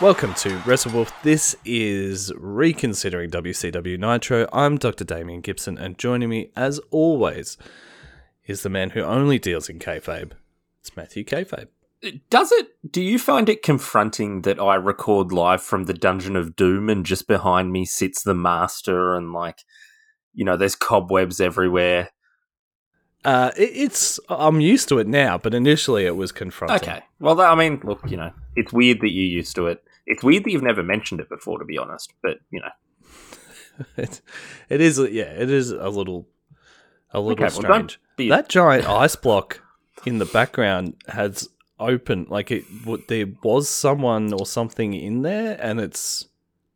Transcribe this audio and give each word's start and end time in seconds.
Welcome 0.00 0.32
to 0.36 0.48
WrestleWolf. 0.60 1.12
This 1.22 1.54
is 1.62 2.32
Reconsidering 2.38 3.28
WCW 3.28 3.98
Nitro. 3.98 4.48
I'm 4.50 4.78
Dr. 4.78 5.04
Damian 5.04 5.42
Gibson, 5.42 5.76
and 5.76 5.98
joining 5.98 6.30
me, 6.30 6.52
as 6.56 6.80
always, 6.90 7.58
is 8.46 8.62
the 8.62 8.70
man 8.70 8.90
who 8.90 9.02
only 9.02 9.38
deals 9.38 9.68
in 9.68 9.78
kayfabe. 9.78 10.32
It's 10.80 10.96
Matthew 10.96 11.22
Kayfabe. 11.22 11.68
Does 12.30 12.50
it? 12.50 12.68
Do 12.90 13.02
you 13.02 13.18
find 13.18 13.50
it 13.50 13.62
confronting 13.62 14.40
that 14.42 14.58
I 14.58 14.76
record 14.76 15.32
live 15.32 15.62
from 15.62 15.84
the 15.84 15.92
Dungeon 15.92 16.34
of 16.34 16.56
Doom 16.56 16.88
and 16.88 17.04
just 17.04 17.28
behind 17.28 17.70
me 17.70 17.84
sits 17.84 18.22
the 18.22 18.34
Master 18.34 19.14
and 19.14 19.34
like, 19.34 19.64
you 20.32 20.46
know, 20.46 20.56
there's 20.56 20.76
cobwebs 20.76 21.42
everywhere? 21.42 22.08
Uh, 23.22 23.50
it, 23.54 23.70
it's 23.74 24.18
I'm 24.30 24.62
used 24.62 24.88
to 24.88 24.98
it 24.98 25.06
now, 25.06 25.36
but 25.36 25.52
initially 25.52 26.06
it 26.06 26.16
was 26.16 26.32
confronting. 26.32 26.88
Okay. 26.88 27.02
Well, 27.18 27.38
I 27.38 27.54
mean, 27.54 27.82
look, 27.84 28.10
you 28.10 28.16
know, 28.16 28.32
it's 28.56 28.72
weird 28.72 29.00
that 29.00 29.10
you're 29.10 29.24
used 29.24 29.54
to 29.56 29.66
it. 29.66 29.84
It's 30.10 30.22
weird 30.24 30.44
that 30.44 30.50
you've 30.50 30.62
never 30.62 30.82
mentioned 30.82 31.20
it 31.20 31.28
before, 31.28 31.58
to 31.58 31.64
be 31.64 31.78
honest. 31.78 32.12
But 32.22 32.38
you 32.50 32.60
know, 32.60 33.84
it, 33.96 34.20
it 34.68 34.80
is. 34.80 34.98
Yeah, 34.98 35.24
it 35.24 35.50
is 35.50 35.70
a 35.70 35.88
little, 35.88 36.28
a 37.12 37.20
little 37.20 37.32
Okay, 37.44 37.54
well, 37.54 37.62
strange. 37.62 38.00
be- 38.16 38.28
that 38.28 38.48
giant 38.48 38.86
ice 38.86 39.16
block 39.16 39.62
in 40.04 40.18
the 40.18 40.26
background 40.26 40.96
has 41.08 41.48
open. 41.78 42.26
Like 42.28 42.50
it, 42.50 42.64
there 43.08 43.26
was 43.42 43.68
someone 43.68 44.32
or 44.32 44.46
something 44.46 44.94
in 44.94 45.22
there, 45.22 45.56
and 45.60 45.80
it's 45.80 46.26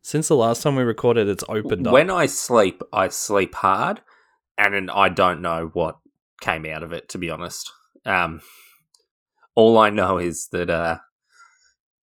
since 0.01 0.27
the 0.27 0.35
last 0.35 0.63
time 0.63 0.75
we 0.75 0.83
recorded, 0.83 1.27
it's 1.27 1.43
opened 1.49 1.87
up. 1.87 1.93
when 1.93 2.09
I 2.11 2.25
sleep, 2.27 2.81
I 2.93 3.09
sleep 3.09 3.55
hard, 3.55 4.01
and 4.57 4.89
I 4.91 5.09
don't 5.09 5.41
know 5.41 5.71
what 5.73 5.97
came 6.41 6.65
out 6.65 6.83
of 6.83 6.93
it. 6.93 7.09
To 7.09 7.17
be 7.17 7.29
honest, 7.29 7.71
um, 8.05 8.41
all 9.55 9.77
I 9.77 9.89
know 9.89 10.17
is 10.17 10.47
that 10.51 10.69
uh, 10.69 10.99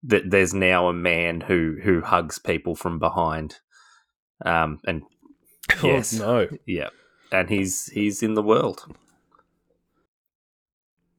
that 0.05 0.31
there's 0.31 0.55
now 0.55 0.89
a 0.89 0.93
man 0.93 1.41
who 1.41 1.77
who 1.83 2.01
hugs 2.01 2.39
people 2.39 2.75
from 2.75 2.99
behind, 2.99 3.61
um, 4.45 4.81
and 4.87 5.03
oh, 5.83 5.87
yes. 5.87 6.13
no, 6.13 6.49
yeah, 6.67 6.89
and 7.31 7.49
he's 7.49 7.87
he's 7.87 8.23
in 8.23 8.35
the 8.35 8.43
world, 8.43 8.85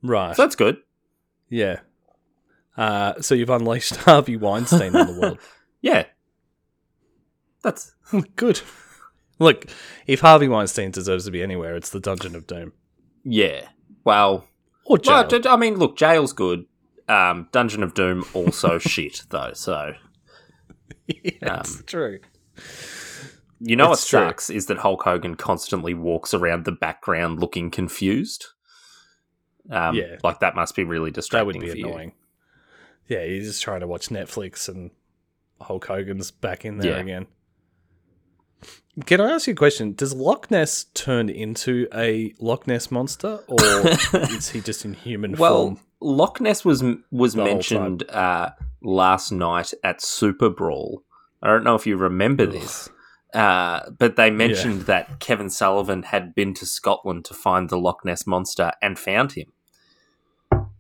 right? 0.02 0.36
so 0.36 0.42
that's 0.44 0.56
good. 0.56 0.78
yeah. 1.50 1.80
Uh, 2.76 3.22
so 3.22 3.36
you've 3.36 3.52
unleashed 3.52 3.96
Harvey 4.08 4.36
Weinstein 4.36 4.96
in 4.96 5.08
the 5.08 5.20
world. 5.20 5.40
Yeah, 5.82 6.06
that's 7.62 7.94
Good. 8.38 8.62
Look, 9.38 9.66
if 10.08 10.22
Harvey 10.22 10.48
Weinstein 10.48 10.92
deserves 10.92 11.26
to 11.26 11.32
be 11.32 11.44
anywhere, 11.44 11.76
it's 11.76 11.90
the 11.90 12.00
Dungeon 12.00 12.38
of 12.38 12.48
Doom 12.48 12.72
yeah. 13.24 13.68
Well, 14.04 14.46
or 14.86 14.98
jail. 14.98 15.28
well, 15.30 15.48
I 15.48 15.56
mean, 15.56 15.76
look, 15.78 15.98
jail's 15.98 16.34
good. 16.34 16.66
Um, 17.14 17.48
Dungeon 17.52 17.84
of 17.84 17.94
Doom 17.94 18.26
also 18.34 18.78
shit 18.80 19.24
though. 19.30 19.52
So 19.54 19.94
It's 21.08 21.78
Um, 21.78 21.84
true. 21.86 22.20
You 23.60 23.76
know 23.76 23.92
It's 23.92 24.04
what 24.12 24.20
true. 24.20 24.28
sucks 24.30 24.50
is 24.50 24.66
that 24.68 24.80
Hulk 24.80 25.04
Hogan 25.04 25.36
constantly 25.36 25.94
walks 25.94 26.34
around 26.34 26.66
the 26.66 26.72
background 26.72 27.40
looking 27.40 27.70
confused. 27.72 28.48
Um, 29.70 29.96
Yeah. 29.96 30.18
like 30.24 30.40
that 30.40 30.56
must 30.56 30.76
be 30.76 30.84
really 30.84 31.10
That 31.12 31.16
distracting. 31.16 31.48
would 31.48 31.62
be 31.62 31.70
for 31.72 31.78
you. 31.78 31.88
annoying. 31.88 32.14
Yeah, 33.08 33.24
you're 33.24 33.44
just 33.44 33.62
trying 33.64 33.82
to 33.82 33.88
watch 33.88 34.10
Netflix 34.10 34.68
and 34.68 34.92
Hulk 35.62 35.86
Hogan's 35.86 36.32
back 36.32 36.66
in 36.66 36.78
there 36.78 36.92
Yeah. 36.94 37.00
again. 37.00 37.28
Can 39.06 39.20
I 39.22 39.32
ask 39.32 39.48
you 39.48 39.54
a 39.54 39.56
question? 39.56 39.94
Does 39.94 40.14
Loch 40.14 40.52
Ness 40.52 40.86
turn 40.94 41.28
into 41.28 41.88
a 41.94 42.34
Loch 42.40 42.68
Ness 42.68 42.92
monster, 42.92 43.40
or 43.48 43.58
is 44.30 44.50
he 44.50 44.62
just 44.62 44.86
in 44.86 44.94
human 44.94 45.34
Well, 45.34 45.64
form? 45.66 45.80
Loch 46.04 46.40
Ness 46.42 46.64
was 46.66 46.84
was 47.12 47.34
The 47.34 47.44
mentioned 47.44 48.04
uh, 48.10 48.52
last 48.82 49.32
night 49.32 49.74
at 49.84 50.02
Super 50.02 50.50
Brawl. 50.50 51.04
I 51.42 51.48
don't 51.48 51.64
know 51.64 51.76
if 51.76 51.88
you 51.88 51.98
remember 51.98 52.46
this, 52.46 52.90
uh, 53.34 53.90
but 53.98 54.16
they 54.16 54.30
mentioned 54.32 54.82
that 54.84 55.20
Kevin 55.20 55.50
Sullivan 55.50 56.04
had 56.04 56.36
been 56.36 56.54
to 56.56 56.66
Scotland 56.66 57.26
to 57.26 57.34
find 57.34 57.70
the 57.70 57.78
Loch 57.78 58.06
Ness 58.06 58.26
monster 58.28 58.72
and 58.82 58.98
found 58.98 59.34
him. 59.34 59.52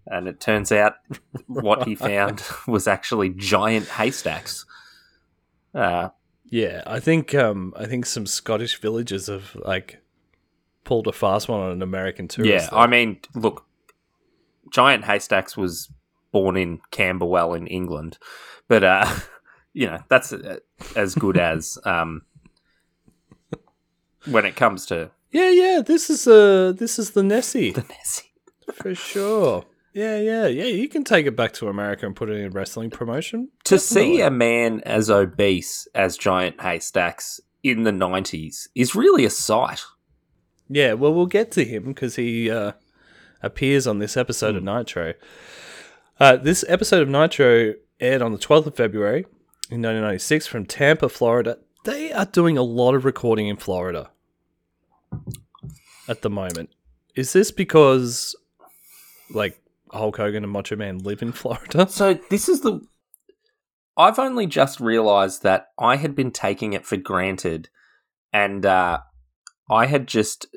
And 0.06 0.28
it 0.28 0.40
turns 0.40 0.72
out 0.72 0.96
what 1.48 1.88
he 1.88 1.96
found 2.10 2.44
was 2.68 2.88
actually 2.88 3.30
giant 3.30 3.88
haystacks. 3.88 4.66
Uh, 5.74 6.10
Yeah, 6.46 6.84
I 6.86 7.00
think 7.00 7.34
um, 7.34 7.74
I 7.76 7.86
think 7.86 8.06
some 8.06 8.26
Scottish 8.26 8.80
villagers 8.80 9.28
have 9.28 9.56
like 9.56 10.00
pulled 10.84 11.08
a 11.08 11.12
fast 11.12 11.50
one 11.50 11.62
on 11.62 11.72
an 11.72 11.82
American 11.82 12.28
tourist. 12.28 12.52
yeah, 12.52 12.70
there. 12.70 12.80
I 12.80 12.88
mean, 12.88 13.20
look, 13.34 13.66
giant 14.74 15.06
haystacks 15.06 15.56
was 15.56 15.90
born 16.34 16.58
in 16.58 16.82
Camberwell 16.92 17.54
in 17.54 17.68
England, 17.68 18.18
but 18.68 18.84
uh, 18.84 19.06
you 19.74 19.88
know 19.88 20.00
that's 20.10 20.34
uh, 20.34 20.58
as 20.98 21.16
good 21.16 21.38
as 21.52 21.78
um, 21.86 22.24
when 24.26 24.46
it 24.46 24.58
comes 24.58 24.86
to 24.88 25.12
yeah, 25.34 25.50
yeah. 25.50 25.82
This 25.84 26.10
is 26.10 26.28
uh, 26.28 26.74
this 26.78 27.00
is 27.00 27.12
the 27.12 27.24
Nessie 27.24 27.72
the 27.74 27.86
Nessie. 27.90 28.32
for 28.74 28.96
sure. 28.96 29.66
Yeah, 29.94 30.18
yeah, 30.18 30.48
yeah. 30.48 30.66
You 30.66 30.88
can 30.90 31.04
take 31.04 31.26
it 31.28 31.36
back 31.36 31.54
to 31.54 31.68
America 31.68 32.06
and 32.06 32.16
put 32.16 32.30
it 32.30 32.40
in 32.40 32.52
wrestling 32.52 32.90
promotion. 32.90 33.50
To 33.66 33.78
see 33.78 34.22
a 34.22 34.32
man 34.32 34.82
as 34.86 35.10
obese 35.10 35.88
as 35.94 36.18
giant 36.18 36.62
haystacks 36.62 37.40
in 37.62 37.84
the 37.84 37.92
nineties 37.92 38.70
is 38.74 38.96
really 38.96 39.26
a 39.26 39.30
sight. 39.30 39.84
Yeah, 40.70 40.94
well, 40.94 41.14
we'll 41.14 41.26
get 41.26 41.52
to 41.52 41.66
him 41.66 41.84
because 41.86 42.16
he 42.16 42.50
uh, 42.50 42.72
appears 43.44 43.86
on 43.86 44.00
this 44.00 44.18
episode 44.18 44.56
of 44.56 44.64
Nitro. 44.64 45.14
Uh, 46.20 46.38
this 46.38 46.64
episode 46.68 47.02
of 47.02 47.10
Nitro 47.10 47.74
aired 48.00 48.22
on 48.22 48.32
the 48.32 48.40
12th 48.40 48.68
of 48.68 48.76
February 48.76 49.26
in 49.70 49.82
1996 49.82 50.48
from 50.48 50.66
Tampa, 50.66 51.10
Florida. 51.10 51.58
They 51.84 52.12
are 52.12 52.26
doing 52.26 52.58
a 52.58 52.64
lot 52.64 52.96
of 52.96 53.06
recording 53.06 53.48
in 53.48 53.58
Florida 53.58 54.10
at 56.08 56.22
the 56.22 56.30
moment. 56.30 56.70
Is 57.16 57.34
this 57.34 57.52
because, 57.52 58.36
like, 59.30 59.60
Hulk 59.92 60.18
Hogan 60.18 60.44
and 60.44 60.52
Macho 60.52 60.76
Man 60.76 61.00
live 61.00 61.22
in 61.22 61.32
Florida? 61.32 61.88
So 61.90 62.20
this 62.30 62.48
is 62.50 62.62
the. 62.62 62.82
I've 63.96 64.18
only 64.18 64.48
just 64.48 64.80
realised 64.80 65.44
that 65.44 65.68
I 65.78 65.98
had 65.98 66.16
been 66.16 66.32
taking 66.32 66.74
it 66.74 66.86
for 66.86 66.98
granted, 66.98 67.70
and 68.32 68.66
uh, 68.66 69.02
I 69.70 69.86
had 69.86 70.08
just 70.08 70.48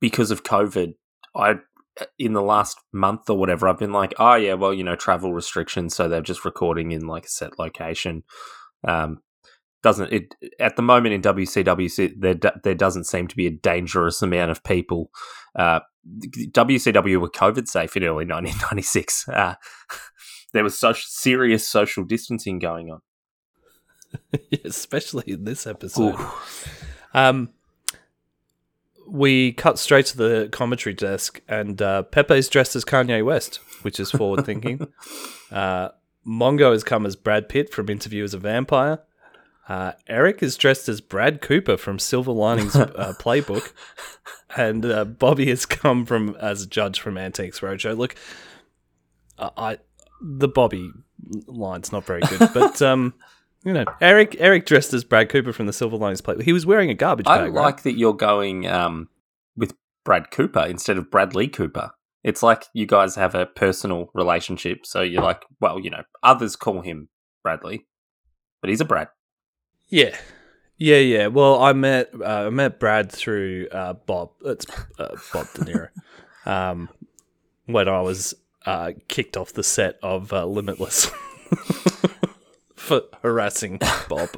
because 0.00 0.30
of 0.30 0.44
COVID, 0.44 0.94
I 1.34 1.56
in 2.18 2.32
the 2.32 2.42
last 2.42 2.78
month 2.92 3.28
or 3.28 3.38
whatever, 3.38 3.68
I've 3.68 3.78
been 3.78 3.92
like, 3.92 4.14
oh 4.18 4.34
yeah, 4.34 4.54
well 4.54 4.74
you 4.74 4.84
know 4.84 4.96
travel 4.96 5.32
restrictions, 5.32 5.94
so 5.94 6.08
they're 6.08 6.20
just 6.20 6.44
recording 6.44 6.92
in 6.92 7.06
like 7.06 7.26
a 7.26 7.30
set 7.30 7.58
location. 7.58 8.24
Um, 8.86 9.20
doesn't 9.82 10.12
it 10.12 10.34
at 10.58 10.76
the 10.76 10.82
moment 10.82 11.14
in 11.14 11.22
WCW 11.22 12.14
there 12.18 12.34
there 12.64 12.74
doesn't 12.74 13.04
seem 13.04 13.28
to 13.28 13.36
be 13.36 13.46
a 13.46 13.50
dangerous 13.50 14.22
amount 14.22 14.50
of 14.50 14.64
people. 14.64 15.10
Uh, 15.54 15.80
WCW 16.06 17.20
were 17.20 17.30
COVID 17.30 17.68
safe 17.68 17.96
in 17.96 18.04
early 18.04 18.24
1996. 18.26 19.28
Uh, 19.28 19.54
there 20.52 20.64
was 20.64 20.78
such 20.78 21.04
serious 21.04 21.68
social 21.68 22.04
distancing 22.04 22.58
going 22.58 22.90
on. 22.90 23.00
Especially 24.64 25.24
in 25.26 25.44
this 25.44 25.66
episode. 25.66 26.16
Um, 27.12 27.50
we 29.10 29.52
cut 29.52 29.78
straight 29.78 30.06
to 30.06 30.16
the 30.16 30.48
commentary 30.52 30.94
desk, 30.94 31.40
and 31.48 31.80
uh, 31.80 32.02
Pepe's 32.02 32.48
dressed 32.48 32.76
as 32.76 32.84
Kanye 32.84 33.24
West, 33.24 33.56
which 33.82 33.98
is 33.98 34.10
forward 34.10 34.44
thinking. 34.44 34.88
uh, 35.50 35.90
Mongo 36.26 36.72
has 36.72 36.84
come 36.84 37.06
as 37.06 37.16
Brad 37.16 37.48
Pitt 37.48 37.72
from 37.72 37.88
Interview 37.88 38.22
as 38.22 38.34
a 38.34 38.38
Vampire. 38.38 39.00
Uh, 39.68 39.92
Eric 40.06 40.42
is 40.42 40.56
dressed 40.56 40.88
as 40.88 41.00
Brad 41.00 41.40
Cooper 41.40 41.76
from 41.76 41.98
Silver 41.98 42.32
Linings 42.32 42.74
uh, 42.74 43.14
Playbook, 43.20 43.72
and 44.56 44.84
uh, 44.84 45.04
Bobby 45.04 45.48
has 45.48 45.66
come 45.66 46.06
from 46.06 46.36
as 46.40 46.62
a 46.62 46.66
judge 46.66 47.00
from 47.00 47.18
Antiques 47.18 47.60
Roadshow. 47.60 47.96
Look, 47.96 48.14
I, 49.38 49.50
I 49.56 49.78
the 50.20 50.48
Bobby 50.48 50.90
line's 51.46 51.92
not 51.92 52.06
very 52.06 52.22
good, 52.22 52.50
but 52.54 52.80
um, 52.82 53.14
you 53.68 53.74
know, 53.74 53.84
Eric 54.00 54.36
Eric 54.38 54.64
dressed 54.64 54.94
as 54.94 55.04
Brad 55.04 55.28
Cooper 55.28 55.52
from 55.52 55.66
the 55.66 55.74
Silver 55.74 55.98
Linings 55.98 56.22
Playbook. 56.22 56.42
He 56.42 56.54
was 56.54 56.64
wearing 56.64 56.88
a 56.88 56.94
garbage 56.94 57.26
I 57.26 57.36
bag. 57.36 57.50
I 57.50 57.60
like 57.60 57.74
right? 57.74 57.84
that 57.84 57.98
you're 57.98 58.14
going 58.14 58.66
um, 58.66 59.10
with 59.58 59.74
Brad 60.06 60.30
Cooper 60.30 60.64
instead 60.66 60.96
of 60.96 61.10
Bradley 61.10 61.48
Cooper. 61.48 61.90
It's 62.24 62.42
like 62.42 62.64
you 62.72 62.86
guys 62.86 63.14
have 63.16 63.34
a 63.34 63.44
personal 63.44 64.08
relationship, 64.14 64.86
so 64.86 65.02
you're 65.02 65.22
like, 65.22 65.44
well, 65.60 65.78
you 65.78 65.90
know, 65.90 66.02
others 66.22 66.56
call 66.56 66.80
him 66.80 67.10
Bradley, 67.42 67.86
but 68.62 68.70
he's 68.70 68.80
a 68.80 68.86
Brad. 68.86 69.08
Yeah, 69.88 70.16
yeah, 70.78 70.96
yeah. 70.96 71.26
Well, 71.26 71.62
I 71.62 71.74
met 71.74 72.10
uh, 72.18 72.46
I 72.46 72.50
met 72.50 72.80
Brad 72.80 73.12
through 73.12 73.68
uh, 73.70 73.92
Bob. 73.92 74.30
It's 74.46 74.64
uh, 74.98 75.14
Bob 75.34 75.46
De 75.52 75.60
Niro. 75.60 75.88
um, 76.50 76.88
when 77.66 77.86
I 77.86 78.00
was 78.00 78.34
uh, 78.64 78.92
kicked 79.08 79.36
off 79.36 79.52
the 79.52 79.62
set 79.62 79.98
of 80.02 80.32
uh, 80.32 80.46
Limitless 80.46 81.10
for 82.88 83.02
harassing 83.22 83.78
Bob. 84.08 84.30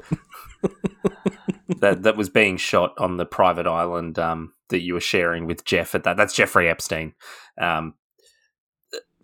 that 1.80 2.02
that 2.02 2.16
was 2.16 2.28
being 2.28 2.56
shot 2.56 2.94
on 2.98 3.16
the 3.16 3.24
private 3.24 3.66
island 3.66 4.18
um, 4.18 4.52
that 4.68 4.80
you 4.80 4.94
were 4.94 5.00
sharing 5.00 5.46
with 5.46 5.64
Jeff 5.64 5.94
at 5.94 6.04
that. 6.04 6.16
That's 6.16 6.34
Jeffrey 6.34 6.68
Epstein. 6.68 7.14
Um, 7.58 7.94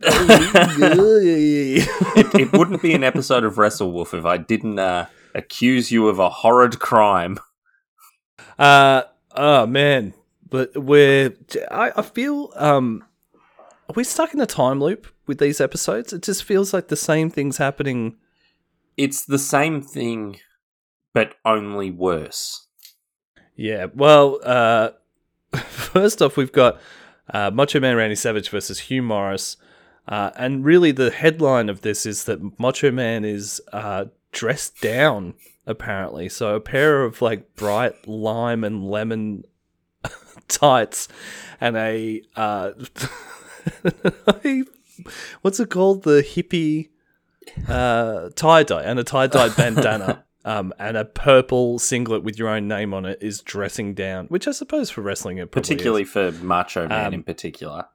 it, 0.00 1.87
it 2.34 2.52
wouldn't 2.52 2.82
be 2.82 2.94
an 2.94 3.05
episode 3.05 3.44
of 3.44 3.58
Wrestle 3.58 3.93
Wolf 3.93 4.12
if 4.14 4.25
I 4.25 4.37
didn't 4.37 4.78
uh, 4.78 5.06
accuse 5.34 5.90
you 5.90 6.08
of 6.08 6.19
a 6.19 6.28
horrid 6.28 6.78
crime. 6.78 7.38
Uh 8.58 9.02
oh 9.32 9.67
man, 9.67 10.14
but 10.49 10.76
we're 10.76 11.34
I, 11.70 11.93
I 11.96 12.02
feel 12.02 12.52
um 12.56 13.05
are 13.88 13.94
we 13.94 14.05
stuck 14.05 14.34
in 14.34 14.40
a 14.40 14.46
time 14.46 14.81
loop 14.81 15.06
with 15.26 15.38
these 15.38 15.61
episodes? 15.61 16.12
It 16.12 16.23
just 16.23 16.43
feels 16.44 16.73
like 16.73 16.88
the 16.88 16.96
same 16.96 17.31
things 17.31 17.58
happening. 17.58 18.17
It's 18.97 19.25
the 19.25 19.39
same 19.39 19.83
thing, 19.83 20.41
but 21.13 21.35
only 21.45 21.91
worse. 21.91 22.67
Yeah. 23.55 23.87
Well, 23.95 24.41
uh 24.43 24.91
first 25.57 26.23
off, 26.23 26.37
we've 26.37 26.53
got 26.53 26.81
uh, 27.33 27.51
Macho 27.51 27.81
Man 27.81 27.97
Randy 27.97 28.15
Savage 28.15 28.51
versus 28.51 28.79
Hugh 28.81 29.03
Morris. 29.03 29.57
Uh, 30.09 30.31
and 30.37 30.65
really, 30.65 30.93
the 30.93 31.11
headline 31.11 31.69
of 31.69 31.81
this 31.81 32.07
is 32.07 32.25
that 32.25 32.59
Macho 32.59 32.91
Man 32.91 33.25
is 33.25 33.61
uh, 33.73 34.07
dressed 34.33 34.81
down, 34.81 35.35
apparently. 35.67 36.29
So, 36.29 36.55
a 36.55 36.61
pair 36.61 37.03
of 37.03 37.21
like 37.21 37.57
bright 37.57 38.07
lime 38.07 38.63
and 38.63 38.89
lemon 38.89 39.45
tights 40.49 41.09
and 41.61 41.77
a. 41.77 42.23
Uh, 42.37 42.73
what's 45.43 45.59
it 45.59 45.71
called? 45.71 46.05
The 46.05 46.23
hippie 46.23 46.91
uh, 47.69 48.31
tie 48.37 48.63
dye 48.63 48.83
and 48.83 48.99
a 48.99 49.05
tie 49.05 49.27
dye 49.27 49.49
bandana. 49.51 50.23
Um, 50.47 50.73
and 50.79 50.97
a 50.97 51.05
purple 51.05 51.81
singlet 51.81 52.23
with 52.23 52.39
your 52.39 52.47
own 52.49 52.69
name 52.69 52.95
on 52.95 53.05
it 53.05 53.19
is 53.21 53.41
dressing 53.41 53.95
down, 53.95 54.27
which 54.27 54.47
I 54.47 54.53
suppose 54.53 54.91
for 54.91 55.01
wrestling 55.01 55.39
it 55.39 55.51
probably 55.51 55.75
Particularly 55.75 56.03
is. 56.03 56.09
for 56.09 56.31
Macho 56.31 56.87
Man 56.87 57.07
Um, 57.07 57.15
in 57.15 57.23
particular. 57.25 57.87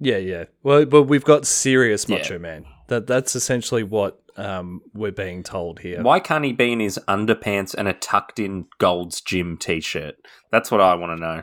Yeah, 0.00 0.16
yeah. 0.16 0.44
Well, 0.64 0.84
but 0.84 1.04
we've 1.04 1.22
got 1.22 1.46
serious 1.46 2.08
Yeah. 2.08 2.16
Macho 2.18 2.38
Man. 2.40 2.66
That 2.88 3.06
that's 3.06 3.36
essentially 3.36 3.84
what 3.84 4.20
um, 4.36 4.80
we're 4.94 5.12
being 5.12 5.44
told 5.44 5.78
here. 5.78 6.02
Why 6.02 6.18
can't 6.18 6.44
he 6.44 6.52
be 6.52 6.72
in 6.72 6.80
his 6.80 6.98
underpants 7.06 7.72
and 7.72 7.86
a 7.86 7.92
tucked 7.92 8.40
in 8.40 8.66
Gold's 8.78 9.20
Gym 9.20 9.56
t 9.58 9.80
shirt? 9.80 10.16
That's 10.50 10.72
what 10.72 10.80
I 10.80 10.96
want 10.96 11.16
to 11.16 11.22
know. 11.24 11.42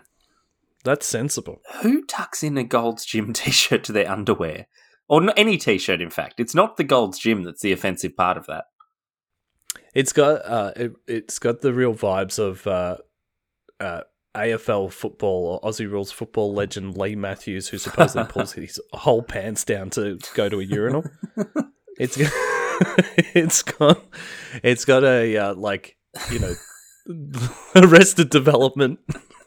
That's 0.84 1.08
sensible. 1.08 1.62
Who 1.82 2.04
tucks 2.04 2.44
in 2.44 2.58
a 2.58 2.66
Gold's 2.66 3.06
Gym 3.06 3.32
t 3.34 3.50
shirt 3.52 3.86
to 3.86 3.94
their 3.94 4.12
underwear? 4.12 4.68
Or 5.14 5.22
any 5.38 5.60
t 5.60 5.78
shirt, 5.78 6.02
in 6.02 6.10
fact. 6.10 6.40
It's 6.40 6.56
not 6.56 6.78
the 6.78 6.84
Gold's 6.84 7.20
Gym 7.20 7.44
that's 7.44 7.62
the 7.62 7.72
offensive 7.72 8.18
part 8.18 8.36
of 8.36 8.48
that. 8.48 8.66
It's 9.94 10.12
got 10.12 10.44
uh, 10.44 10.72
it, 10.76 10.94
it's 11.08 11.38
got 11.38 11.62
the 11.62 11.72
real 11.72 11.94
vibes 11.94 12.40
of 12.40 12.66
uh, 12.66 12.98
uh, 13.80 14.02
AFL 14.36 14.92
football 14.92 15.60
or 15.62 15.70
Aussie 15.70 15.88
rules 15.88 16.12
football 16.12 16.52
legend 16.56 16.98
Leigh 16.98 17.14
Matthews, 17.14 17.68
who 17.68 17.78
supposedly 17.78 18.28
pulls 18.28 18.54
his 18.54 18.82
whole 18.92 19.22
pants 19.22 19.64
down 19.64 19.92
to 19.92 20.18
go 20.34 20.50
to 20.50 20.60
a 20.60 20.64
urinal. 20.64 21.04
It's 22.00 22.18
got, 22.18 22.32
it's 23.36 23.62
got 23.62 24.04
it's 24.64 24.84
got 24.84 25.04
a 25.04 25.38
uh, 25.38 25.54
like 25.54 25.96
you 26.32 26.40
know 26.40 26.56
arrested 27.76 28.32
development 28.32 28.98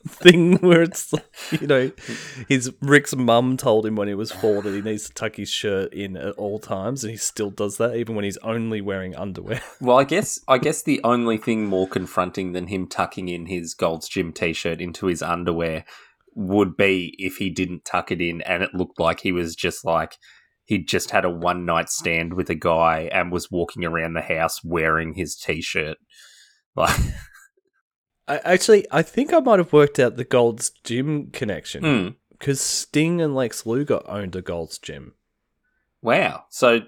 thing 0.11 0.56
where 0.58 0.82
it's 0.82 1.12
like, 1.12 1.26
you 1.61 1.67
know 1.67 1.91
his 2.49 2.73
Ric's 2.81 3.14
mum 3.14 3.56
told 3.56 3.87
him 3.87 3.97
when 3.97 4.08
he 4.08 4.14
was 4.14 4.32
four 4.32 4.62
that 4.62 4.75
he 4.75 4.81
needs 4.81 5.08
to 5.08 5.14
tuck 5.14 5.37
his 5.37 5.49
shirt 5.49 5.93
in 5.93 6.17
at 6.17 6.35
all 6.35 6.58
times, 6.58 7.05
and 7.05 7.11
he 7.11 7.17
still 7.17 7.50
does 7.50 7.76
that 7.79 7.97
even 7.97 8.14
when 8.14 8.25
he's 8.25 8.38
only 8.38 8.81
wearing 8.81 9.14
underwear. 9.17 9.61
Well, 9.81 9.99
I 9.99 10.05
guess 10.05 10.41
I 10.49 10.58
guess 10.58 10.82
the 10.82 11.00
only 11.05 11.37
thing 11.37 11.67
more 11.67 11.87
confronting 11.87 12.53
than 12.53 12.69
him 12.69 12.87
tucking 12.87 13.29
in 13.29 13.47
his 13.47 13.75
Gold's 13.75 14.08
Gym 14.08 14.32
t-shirt 14.32 14.81
into 14.81 15.06
his 15.06 15.23
underwear 15.23 15.85
would 16.35 16.76
be 16.76 17.14
if 17.19 17.37
he 17.37 17.50
didn't 17.50 17.85
tuck 17.85 18.11
it 18.11 18.20
in 18.20 18.41
and 18.43 18.62
it 18.62 18.75
looked 18.75 18.99
like 18.99 19.20
he 19.20 19.32
was 19.32 19.55
just 19.55 19.85
like 19.85 20.17
he'd 20.67 20.88
just 20.88 21.11
had 21.11 21.25
a 21.25 21.31
one 21.31 21.64
night 21.64 21.88
stand 21.88 22.35
with 22.35 22.50
a 22.50 22.55
guy 22.55 23.08
and 23.12 23.32
was 23.32 23.50
walking 23.50 23.85
around 23.85 24.14
the 24.14 24.20
house 24.20 24.62
wearing 24.62 25.14
his 25.14 25.37
t-shirt. 25.37 25.97
Like, 26.75 26.99
I, 28.28 28.38
actually, 28.38 28.87
I 28.90 29.02
think 29.02 29.32
I 29.32 29.40
might 29.40 29.58
have 29.58 29.73
worked 29.73 29.99
out 29.99 30.17
the 30.17 30.25
Gold's 30.25 30.70
Gym 30.84 31.31
connection 31.31 31.82
hmm, 31.84 32.08
because 32.31 32.61
Sting 32.61 33.20
and 33.20 33.34
Lex 33.34 33.64
Luger 33.67 34.00
owned 34.08 34.34
a 34.37 34.43
Gold's 34.43 34.78
Gym. 34.78 35.14
wow. 36.02 36.44
So 36.50 36.81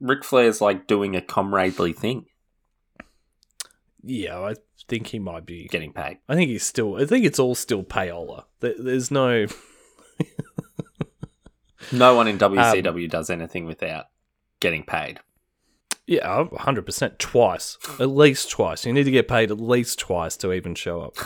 Ric 0.00 0.24
Flair's 0.24 0.60
like 0.60 0.86
doing 0.86 1.16
a 1.16 1.22
comradely 1.22 1.94
thing, 1.94 2.26
Yeah, 4.02 4.38
I 4.40 4.54
think 4.88 5.06
he 5.08 5.18
might 5.18 5.46
be. 5.46 5.66
getting 5.68 5.92
paid. 5.94 6.18
I 6.28 6.34
think 6.34 6.50
he's 6.50 6.66
still. 6.66 6.96
I 6.96 7.06
think 7.06 7.24
it's 7.24 7.38
all 7.38 7.54
still 7.54 7.82
payola. 7.82 8.44
There's 8.60 9.10
no. 9.10 9.46
No 11.92 12.14
one 12.14 12.26
Um, 12.28 12.34
in 12.34 12.38
WCW 12.38 13.08
does 13.08 13.30
anything 13.30 13.64
without 13.64 14.06
getting 14.60 14.82
paid. 14.84 15.20
Yeah, 16.06 16.44
hundred 16.58 16.86
percent. 16.86 17.18
Twice, 17.18 17.78
at 17.98 18.10
least 18.10 18.50
twice. 18.50 18.86
You 18.86 18.92
need 18.92 19.04
to 19.04 19.10
get 19.10 19.26
paid 19.28 19.50
at 19.50 19.60
least 19.60 19.98
twice 19.98 20.36
to 20.38 20.52
even 20.52 20.74
show 20.74 21.00
up. 21.02 21.16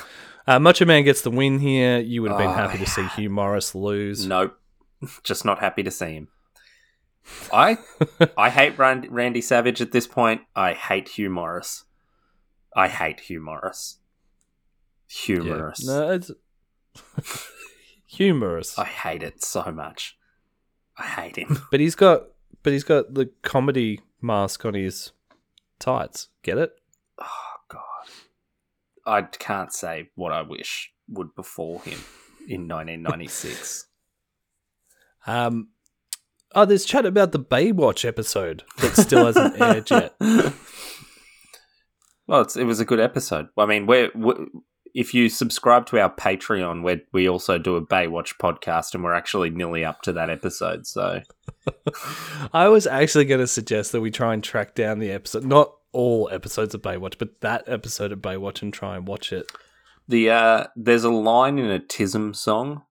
Uh, 0.47 0.59
Macho 0.59 0.87
Man 0.87 1.05
gets 1.05 1.21
the 1.23 1.31
win 1.31 1.59
here. 1.59 1.99
You 1.99 2.23
would 2.23 2.31
have 2.31 2.39
been 2.39 2.49
Oh, 2.49 2.53
happy 2.55 2.79
to 2.79 2.87
see 2.87 3.07
Hugh 3.09 3.29
Morris 3.31 3.75
lose. 3.75 4.27
Nope. 4.27 4.59
Just 5.23 5.45
not 5.45 5.59
happy 5.61 5.83
to 5.83 5.91
see 5.91 6.13
him. 6.15 6.29
I 7.53 7.77
I 8.39 8.49
hate 8.49 8.79
Rand- 8.79 9.07
Randy 9.11 9.43
Savage 9.43 9.83
at 9.83 9.93
this 9.93 10.07
point. 10.07 10.41
I 10.57 10.73
hate 10.73 11.11
Hugh 11.11 11.29
Morris. 11.31 11.85
I 12.75 12.89
hate 12.89 13.21
Hugh 13.21 13.41
Morris. 13.41 13.99
Yeah. 15.29 15.37
Humorous. 15.43 15.87
No, 15.87 16.11
it's 16.13 16.31
humorous. 18.07 18.79
I 18.79 18.85
hate 18.85 19.23
it 19.23 19.45
so 19.45 19.71
much. 19.73 20.17
I 20.97 21.03
hate 21.05 21.37
him. 21.37 21.59
But 21.71 21.81
he's 21.81 21.95
got, 21.95 22.23
but 22.63 22.73
he's 22.73 22.85
got 22.85 23.15
the 23.15 23.31
comedy 23.43 24.01
mask 24.23 24.65
on 24.65 24.75
his 24.75 25.13
tights. 25.79 26.29
Get 26.43 26.59
it? 26.59 26.73
Oh 27.21 27.55
God. 27.69 27.83
I 29.07 29.23
can't 29.23 29.73
say 29.73 30.11
what 30.15 30.33
I 30.33 30.43
wish 30.43 30.93
would 31.09 31.35
befall 31.35 31.79
him 31.81 31.99
in 32.49 32.69
1996. 32.69 33.87
Um. 35.27 35.69
Oh, 36.55 36.65
there's 36.65 36.87
chat 36.87 37.05
about 37.05 37.33
the 37.33 37.39
Baywatch 37.39 38.09
episode 38.09 38.65
that 38.79 38.97
still 38.97 39.27
hasn't 39.27 39.61
aired 39.61 39.91
yet. 39.91 40.15
Well, 42.31 42.43
it's, 42.43 42.57
it 42.57 42.63
was 42.63 42.79
a 42.79 42.85
good 42.85 43.01
episode. 43.01 43.49
I 43.59 43.67
mean, 43.67 43.87
we're, 43.87 44.09
we 44.15 44.35
if 44.95 45.15
you 45.15 45.29
subscribe 45.29 45.87
to 45.87 46.01
our 46.01 46.15
Patreon, 46.15 46.83
where 46.83 47.01
we 47.13 47.29
also 47.29 47.59
do 47.59 47.77
a 47.77 47.87
Baywatch 47.87 48.37
podcast, 48.39 48.95
and 48.95 49.05
we're 49.05 49.15
actually 49.15 49.51
nearly 49.51 49.85
up 49.85 50.03
to 50.03 50.13
that 50.13 50.31
episode. 50.31 50.87
So 50.87 51.23
I 52.53 52.69
was 52.69 52.87
actually 52.87 53.25
going 53.25 53.41
to 53.41 53.47
suggest 53.47 53.93
that 53.93 54.01
we 54.01 54.11
try 54.11 54.35
and 54.35 54.43
track 54.43 54.75
down 54.75 54.99
the 54.99 55.11
episode, 55.11 55.45
not 55.45 55.73
all 55.93 56.29
episodes 56.33 56.75
of 56.75 56.83
Baywatch, 56.83 57.19
but 57.19 57.41
that 57.41 57.65
episode 57.67 58.13
of 58.13 58.21
Baywatch, 58.21 58.63
and 58.63 58.73
try 58.73 58.97
and 58.97 59.07
watch 59.07 59.33
it. 59.33 59.51
the 60.09 60.31
uh, 60.31 60.67
there's 60.77 61.05
a 61.05 61.11
line 61.11 61.59
in 61.59 61.71
a 61.71 61.81
Tism 61.81 62.35
song 62.35 62.83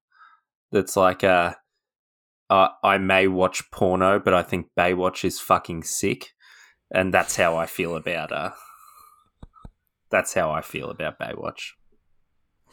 that's 0.71 0.95
like, 0.95 1.23
uh, 1.23 1.55
uh, 2.49 2.69
"I 2.83 2.97
may 2.97 3.27
watch 3.27 3.71
porno, 3.71 4.19
but 4.19 4.33
I 4.33 4.43
think 4.43 4.67
Baywatch 4.77 5.23
is 5.25 5.39
fucking 5.39 5.83
sick," 5.83 6.29
and 6.91 7.13
that's 7.13 7.35
how 7.35 7.57
I 7.57 7.65
feel 7.65 7.95
about 7.95 8.31
uh, 8.31 8.51
that's 10.09 10.33
how 10.33 10.51
I 10.51 10.61
feel 10.61 10.89
about 10.89 11.19
Baywatch. 11.19 11.71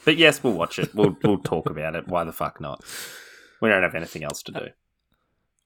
But 0.05 0.17
yes, 0.17 0.43
we'll 0.43 0.53
watch 0.53 0.79
it. 0.79 0.95
We'll 0.95 1.17
we'll 1.25 1.39
talk 1.39 1.69
about 1.69 1.97
it. 1.97 2.07
Why 2.09 2.25
the 2.25 2.33
fuck 2.33 2.61
not? 2.61 2.85
We 3.61 3.69
don't 3.69 3.83
have 3.83 3.95
anything 3.95 4.23
else 4.23 4.43
to 4.45 4.53
do. 4.53 4.67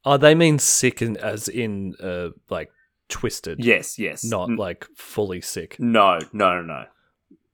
Oh, 0.05 0.17
they 0.17 0.35
mean 0.35 0.59
sick 0.59 1.03
in, 1.03 1.17
as 1.19 1.49
in 1.49 1.95
uh, 2.03 2.31
like 2.49 2.71
twisted, 3.09 3.63
Yes, 3.63 3.99
yes. 3.99 4.25
not 4.25 4.49
N- 4.49 4.57
like 4.57 4.87
fully 4.97 5.43
sick. 5.43 5.77
no, 5.79 6.19
no, 6.33 6.55
no, 6.55 6.63
no. 6.63 6.85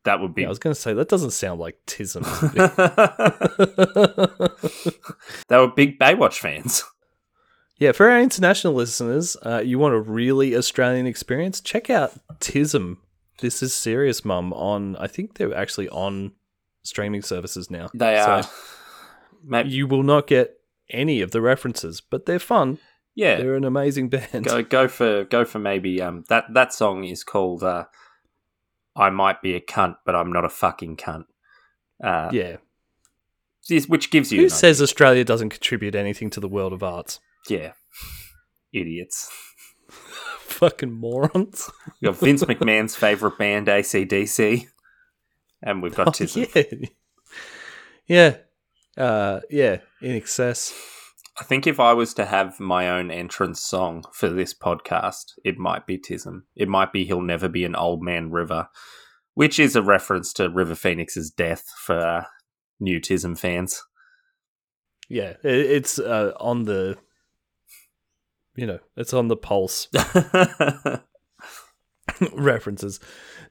That 0.04 0.20
would 0.20 0.34
be. 0.36 0.42
Yeah, 0.42 0.48
I 0.48 0.50
was 0.50 0.60
going 0.60 0.74
to 0.74 0.80
say 0.80 0.94
that 0.94 1.08
doesn't 1.08 1.32
sound 1.32 1.58
like 1.58 1.78
tism. 1.86 2.22
they 5.48 5.56
were 5.56 5.68
big 5.68 5.98
Baywatch 5.98 6.38
fans. 6.38 6.84
yeah, 7.78 7.90
for 7.92 8.08
our 8.08 8.20
international 8.20 8.74
listeners, 8.74 9.36
uh, 9.44 9.60
you 9.64 9.78
want 9.80 9.94
a 9.94 10.00
really 10.00 10.54
Australian 10.56 11.06
experience? 11.06 11.60
Check 11.60 11.90
out 11.90 12.12
Tism. 12.38 12.98
This 13.40 13.62
is 13.62 13.74
serious, 13.74 14.24
mum. 14.24 14.52
On 14.52 14.94
I 14.96 15.08
think 15.08 15.36
they're 15.38 15.54
actually 15.54 15.88
on 15.88 16.32
streaming 16.86 17.22
services 17.22 17.70
now. 17.70 17.88
They 17.94 18.16
So 18.16 18.30
are. 18.30 18.44
Maybe, 19.44 19.70
you 19.70 19.86
will 19.86 20.02
not 20.02 20.26
get 20.26 20.54
any 20.90 21.20
of 21.20 21.30
the 21.32 21.40
references, 21.40 22.00
but 22.00 22.26
they're 22.26 22.38
fun. 22.38 22.78
yeah. 23.14 23.36
They're 23.36 23.54
an 23.54 23.64
amazing 23.64 24.08
band. 24.08 24.44
Go 24.46 24.62
go 24.62 24.88
for 24.88 25.24
go 25.24 25.44
for 25.44 25.58
maybe 25.58 26.00
um 26.02 26.24
that 26.28 26.44
that 26.54 26.72
song 26.72 27.04
is 27.04 27.22
called 27.24 27.62
uh 27.62 27.84
I 28.94 29.10
might 29.10 29.42
be 29.42 29.54
a 29.54 29.60
cunt, 29.60 29.96
but 30.06 30.14
I'm 30.16 30.32
not 30.32 30.44
a 30.44 30.48
fucking 30.48 30.96
cunt. 30.96 31.24
Uh, 32.02 32.30
yeah. 32.32 32.56
this- 33.68 33.86
which 33.88 34.10
gives 34.10 34.32
you 34.32 34.40
Who 34.42 34.48
says 34.48 34.80
Australia 34.80 35.24
doesn't 35.24 35.50
contribute 35.50 35.94
anything 35.94 36.30
to 36.30 36.40
the 36.40 36.48
world 36.48 36.72
of 36.72 36.82
arts? 36.82 37.20
Yeah, 37.48 37.72
idiots. 38.72 39.30
Fucking 40.40 40.92
morons. 40.92 41.70
you 42.00 42.10
got 42.10 42.18
Vince 42.18 42.42
McMahon's 42.44 42.96
favorite 42.96 43.36
band, 43.38 43.66
ACDC, 43.66 44.66
and 45.62 45.82
we've 45.82 45.94
got 45.94 46.08
Tism. 46.08 46.46
Oh, 46.56 46.76
yeah. 48.08 48.36
Yeah. 48.96 49.02
Uh, 49.04 49.40
yeah. 49.50 49.78
INXS. 50.02 50.72
I 51.38 51.44
think 51.44 51.66
if 51.66 51.78
I 51.78 51.92
was 51.92 52.14
to 52.14 52.24
have 52.24 52.58
my 52.58 52.88
own 52.88 53.10
entrance 53.10 53.60
song 53.60 54.04
for 54.12 54.28
this 54.30 54.54
podcast, 54.54 55.32
it 55.44 55.58
might 55.58 55.86
be 55.86 55.98
Tism. 55.98 56.42
It 56.54 56.68
might 56.68 56.92
be 56.92 57.04
He'll 57.04 57.20
Never 57.20 57.48
Be 57.48 57.64
an 57.64 57.76
Old 57.76 58.02
Man 58.02 58.30
River, 58.30 58.68
which 59.34 59.58
is 59.58 59.76
a 59.76 59.82
reference 59.82 60.32
to 60.34 60.48
River 60.48 60.74
Phoenix's 60.74 61.30
death 61.30 61.64
for 61.76 61.98
uh, 61.98 62.24
new 62.80 63.00
Tism 63.00 63.38
fans. 63.38 63.82
Yeah, 65.08 65.34
it's 65.44 65.98
uh, 65.98 66.32
on 66.40 66.64
the, 66.64 66.96
you 68.56 68.66
know, 68.66 68.78
it's 68.96 69.12
on 69.12 69.28
the 69.28 69.36
pulse 69.36 69.88
references. 72.32 73.00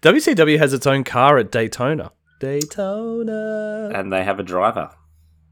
WCW 0.01 0.57
has 0.57 0.73
its 0.73 0.87
own 0.87 1.03
car 1.03 1.37
at 1.37 1.51
Daytona. 1.51 2.11
Daytona. 2.39 3.89
and 3.93 4.11
they 4.11 4.23
have 4.23 4.39
a 4.39 4.43
driver, 4.43 4.91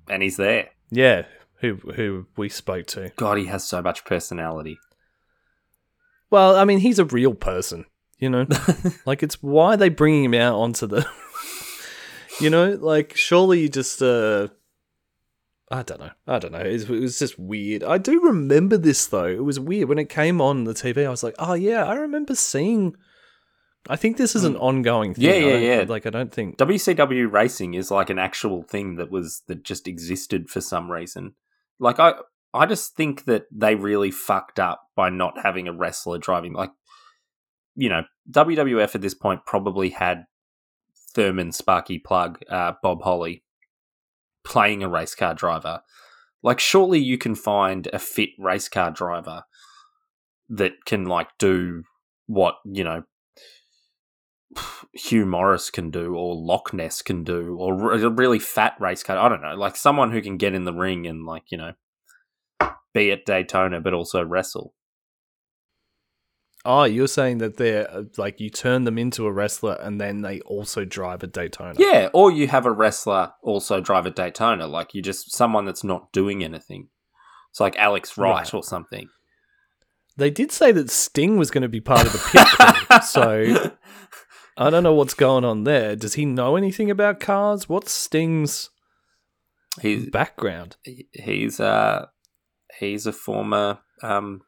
and 0.09 0.21
he's 0.21 0.37
there. 0.37 0.69
Yeah, 0.91 1.23
who 1.59 1.75
who 1.95 2.27
we 2.35 2.49
spoke 2.49 2.87
to. 2.87 3.11
God, 3.15 3.37
he 3.37 3.45
has 3.45 3.63
so 3.63 3.81
much 3.81 4.05
personality. 4.05 4.77
Well, 6.29 6.55
I 6.55 6.65
mean, 6.65 6.79
he's 6.79 6.99
a 6.99 7.05
real 7.05 7.33
person, 7.33 7.85
you 8.19 8.29
know. 8.29 8.47
like 9.05 9.23
it's 9.23 9.41
why 9.41 9.73
are 9.73 9.77
they 9.77 9.89
bringing 9.89 10.25
him 10.25 10.33
out 10.33 10.55
onto 10.55 10.87
the 10.87 11.07
You 12.39 12.49
know, 12.49 12.77
like 12.79 13.15
surely 13.15 13.61
you 13.61 13.69
just 13.69 14.01
uh 14.01 14.47
I 15.73 15.83
don't 15.83 15.99
know. 15.99 16.11
I 16.27 16.39
don't 16.39 16.51
know. 16.51 16.59
It 16.59 16.87
was, 16.87 17.17
just 17.17 17.39
weird. 17.39 17.83
I 17.83 17.97
do 17.97 18.21
remember 18.21 18.77
this 18.77 19.07
though. 19.07 19.25
It 19.25 19.43
was 19.43 19.59
weird 19.59 19.89
when 19.89 19.99
it 19.99 20.09
came 20.09 20.39
on 20.39 20.65
the 20.65 20.73
TV. 20.73 21.05
I 21.05 21.09
was 21.09 21.23
like, 21.23 21.35
"Oh 21.39 21.53
yeah, 21.53 21.83
I 21.85 21.95
remember 21.95 22.35
seeing 22.35 22.95
I 23.89 23.97
think 23.97 24.15
this 24.17 24.35
is 24.35 24.45
an 24.45 24.55
ongoing 24.55 25.13
thing. 25.13 25.25
Yeah, 25.25 25.33
yeah, 25.33 25.57
yeah. 25.57 25.85
Like 25.87 26.05
I 26.05 26.09
don't 26.09 26.33
think 26.33 26.57
WCW 26.57 27.29
racing 27.31 27.73
is 27.73 27.91
like 27.91 28.09
an 28.09 28.19
actual 28.19 28.63
thing 28.63 28.95
that 28.95 29.11
was 29.11 29.41
that 29.47 29.63
just 29.63 29.87
existed 29.87 30.49
for 30.49 30.61
some 30.61 30.89
reason. 30.89 31.33
Like 31.79 31.99
I 31.99 32.13
I 32.53 32.65
just 32.65 32.95
think 32.95 33.25
that 33.25 33.45
they 33.51 33.75
really 33.75 34.11
fucked 34.11 34.59
up 34.59 34.83
by 34.95 35.09
not 35.09 35.41
having 35.43 35.67
a 35.67 35.73
wrestler 35.73 36.17
driving 36.17 36.53
like 36.53 36.71
you 37.75 37.89
know, 37.89 38.03
WWF 38.29 38.95
at 38.95 39.01
this 39.01 39.15
point 39.15 39.45
probably 39.45 39.89
had 39.89 40.25
Thurman 41.15 41.51
Sparky 41.51 41.99
Plugg, 41.99 42.37
uh, 42.49 42.73
Bob 42.83 43.01
Holly 43.01 43.43
playing 44.43 44.83
a 44.83 44.89
race 44.89 45.15
car 45.15 45.33
driver. 45.33 45.81
Like 46.41 46.59
surely 46.59 46.99
you 46.99 47.17
can 47.17 47.35
find 47.35 47.87
a 47.93 47.99
fit 47.99 48.29
race 48.37 48.67
car 48.67 48.91
driver 48.91 49.43
that 50.49 50.73
can 50.85 51.05
like 51.05 51.29
do 51.39 51.83
what, 52.27 52.55
you 52.65 52.83
know, 52.83 53.03
Hugh 54.93 55.25
Morris 55.25 55.71
can 55.71 55.89
do, 55.89 56.15
or 56.15 56.35
Loch 56.35 56.73
Ness 56.73 57.01
can 57.01 57.23
do, 57.23 57.57
or 57.57 57.93
a 57.93 58.09
really 58.09 58.39
fat 58.39 58.75
race 58.79 59.01
car. 59.01 59.17
I 59.17 59.27
don't 59.27 59.41
know, 59.41 59.55
like 59.55 59.75
someone 59.75 60.11
who 60.11 60.21
can 60.21 60.37
get 60.37 60.53
in 60.53 60.65
the 60.65 60.73
ring 60.73 61.07
and 61.07 61.25
like 61.25 61.43
you 61.49 61.57
know, 61.57 61.71
be 62.93 63.11
at 63.11 63.25
Daytona 63.25 63.81
but 63.81 63.93
also 63.93 64.23
wrestle. 64.23 64.73
Oh, 66.65 66.85
you're 66.85 67.07
saying 67.09 67.39
that 67.39 67.57
they're 67.57 67.91
uh, 67.91 68.03
like 68.17 68.39
you 68.39 68.49
turn 68.49 68.85
them 68.85 68.97
into 68.97 69.25
a 69.25 69.31
wrestler 69.33 69.73
and 69.81 69.99
then 69.99 70.21
they 70.21 70.39
also 70.41 70.85
drive 70.85 71.21
a 71.23 71.27
Daytona. 71.27 71.73
Yeah, 71.77 72.09
or 72.13 72.31
you 72.31 72.47
have 72.47 72.65
a 72.65 72.71
wrestler 72.71 73.33
also 73.41 73.81
drive 73.81 74.05
a 74.05 74.11
Daytona, 74.11 74.65
like 74.67 74.93
you're 74.93 75.01
just 75.03 75.33
someone 75.33 75.65
that's 75.65 75.83
not 75.83 76.11
doing 76.13 76.43
anything. 76.43 76.87
It's 77.51 77.59
like 77.59 77.75
Alex 77.77 78.17
Wright 78.17 78.45
Right. 78.45 78.53
or 78.53 78.63
something. 78.63 79.09
They 80.15 80.29
did 80.29 80.51
say 80.51 80.71
that 80.71 80.89
Sting 80.89 81.37
was 81.37 81.51
going 81.51 81.63
to 81.63 81.67
be 81.67 81.81
part 81.81 82.05
of 82.05 82.13
the 82.13 82.19
pit 82.31 82.47
crew, 82.47 82.99
so 83.01 83.71
I 84.57 84.69
don't 84.69 84.83
know 84.83 84.93
what's 84.93 85.15
going 85.15 85.43
on 85.43 85.63
there. 85.65 85.95
Does 85.95 86.13
he 86.13 86.25
know 86.25 86.55
anything 86.55 86.89
about 86.91 87.19
cars? 87.19 87.67
What's 87.67 87.91
Sting's 87.91 88.69
he's 89.81 90.09
background? 90.09 90.77
he's 91.11 91.59
uh 91.59 92.05
he's 92.79 93.05
a 93.07 93.11
former 93.13 93.79
um 94.01 94.41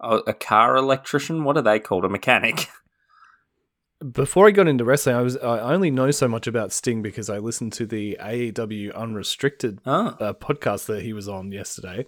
a, 0.00 0.18
a 0.26 0.34
car 0.34 0.76
electrician. 0.76 1.44
What 1.44 1.56
are 1.56 1.62
they 1.62 1.78
called? 1.80 2.04
A 2.04 2.08
mechanic. 2.08 2.68
Before 4.12 4.46
I 4.46 4.50
got 4.50 4.68
into 4.68 4.84
wrestling, 4.84 5.16
I 5.16 5.22
was 5.22 5.38
I 5.38 5.72
only 5.72 5.90
know 5.90 6.10
so 6.10 6.28
much 6.28 6.46
about 6.46 6.70
Sting 6.70 7.00
because 7.00 7.30
I 7.30 7.38
listened 7.38 7.72
to 7.74 7.86
the 7.86 8.18
AEW 8.20 8.94
Unrestricted 8.94 9.80
Oh, 9.86 10.08
uh, 10.08 10.32
podcast 10.34 10.84
that 10.86 11.02
he 11.02 11.14
was 11.14 11.28
on 11.28 11.50
yesterday. 11.50 12.06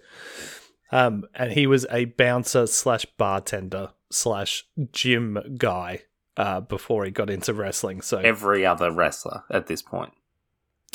Um, 0.92 1.25
and 1.35 1.52
he 1.52 1.66
was 1.66 1.87
a 1.90 2.04
bouncer 2.07 2.66
slash 2.66 3.07
bartender 3.16 3.90
slash 4.11 4.66
gym 4.92 5.38
guy 5.57 6.02
uh, 6.37 6.61
before 6.61 7.07
he 7.07 7.11
got 7.11 7.30
into 7.30 7.54
wrestling. 7.54 8.02
So 8.02 8.18
every 8.18 8.66
other 8.66 8.90
wrestler 8.90 9.45
at 9.50 9.66
this 9.66 9.80
point. 9.80 10.12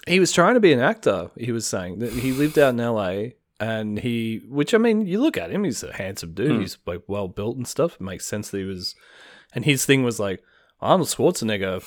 he 0.07 0.19
was 0.19 0.31
trying 0.31 0.53
to 0.53 0.59
be 0.59 0.73
an 0.73 0.79
actor. 0.79 1.31
He 1.37 1.51
was 1.51 1.65
saying 1.65 1.99
that 1.99 2.13
he 2.13 2.31
lived 2.33 2.57
out 2.59 2.69
in 2.69 2.77
LA, 2.77 3.33
and 3.59 3.99
he, 3.99 4.41
which 4.47 4.73
I 4.73 4.77
mean, 4.77 5.05
you 5.05 5.21
look 5.21 5.37
at 5.37 5.51
him, 5.51 5.63
he's 5.63 5.83
a 5.83 5.93
handsome 5.93 6.33
dude. 6.33 6.51
Hmm. 6.51 6.59
He's 6.61 6.77
like 6.85 7.03
well 7.07 7.27
built 7.27 7.57
and 7.57 7.67
stuff. 7.67 7.95
It 7.95 8.01
makes 8.01 8.25
sense 8.25 8.49
that 8.49 8.57
he 8.59 8.63
was. 8.65 8.95
And 9.55 9.65
his 9.65 9.85
thing 9.85 10.03
was 10.03 10.19
like 10.19 10.41
Arnold 10.81 11.09
Schwarzenegger 11.09 11.83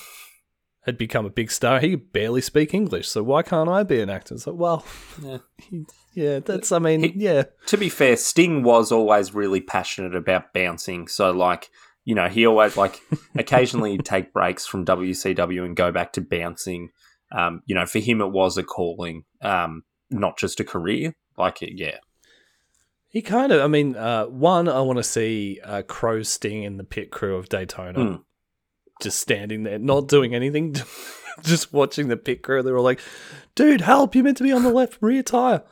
had 0.85 0.97
become 0.97 1.25
a 1.25 1.29
big 1.29 1.51
star. 1.51 1.79
He 1.81 1.91
could 1.91 2.13
barely 2.13 2.39
speak 2.41 2.73
English, 2.73 3.09
so 3.09 3.21
why 3.21 3.43
can't 3.43 3.69
I 3.69 3.83
be 3.83 3.99
an 3.99 4.09
actor? 4.09 4.35
It's 4.35 4.47
like, 4.47 4.55
well, 4.55 4.85
Yeah. 5.21 5.37
he- 5.69 5.85
yeah, 6.13 6.39
that's. 6.39 6.71
I 6.71 6.79
mean, 6.79 7.03
He- 7.03 7.13
yeah. 7.17 7.43
to 7.67 7.77
be 7.77 7.89
fair, 7.89 8.15
Sting 8.17 8.63
was 8.63 8.91
always 8.91 9.35
really 9.35 9.61
passionate 9.61 10.15
about 10.15 10.51
bouncing. 10.53 11.07
So, 11.07 11.29
like, 11.31 11.69
you 12.05 12.15
know, 12.15 12.27
he 12.29 12.47
always, 12.47 12.75
like, 12.77 13.01
occasionally 13.35 13.97
take 13.99 14.33
breaks 14.33 14.65
from 14.65 14.85
WCW 14.85 15.63
and 15.65 15.75
go 15.75 15.91
back 15.91 16.13
to 16.13 16.21
bouncing. 16.21 16.89
Um, 17.31 17.61
you 17.65 17.75
know, 17.75 17.85
for 17.85 17.99
him, 17.99 18.21
it 18.21 18.31
was 18.31 18.57
a 18.57 18.63
calling, 18.63 19.25
um, 19.41 19.83
not 20.09 20.37
just 20.39 20.59
a 20.61 20.63
career. 20.63 21.13
Like, 21.37 21.61
it, 21.61 21.73
yeah. 21.75 21.97
He 23.09 23.21
kind 23.21 23.51
of, 23.51 23.61
I 23.61 23.67
mean, 23.67 23.95
uh, 23.95 24.25
one, 24.25 24.67
I 24.67 24.81
want 24.81 24.97
to 24.97 25.03
see 25.03 25.59
uh, 25.63 25.81
Crow 25.83 26.23
Sting 26.23 26.63
in 26.63 26.77
the 26.77 26.83
pit 26.83 27.11
crew 27.11 27.35
of 27.37 27.49
Daytona, 27.49 27.99
Mm. 27.99 28.23
just 29.01 29.19
standing 29.19 29.63
there, 29.63 29.79
not 29.79 30.07
doing 30.07 30.35
anything, 30.35 30.75
just 31.41 31.71
watching 31.71 32.09
the 32.09 32.17
pit 32.17 32.43
crew. 32.43 32.61
They're 32.61 32.77
all 32.77 32.83
like, 32.83 32.99
"Dude, 33.55 33.81
help! 33.81 34.13
You're 34.13 34.23
meant 34.23 34.37
to 34.37 34.43
be 34.43 34.51
on 34.51 34.63
the 34.63 34.71
left 34.73 34.97
rear 35.01 35.23
tire." 35.23 35.63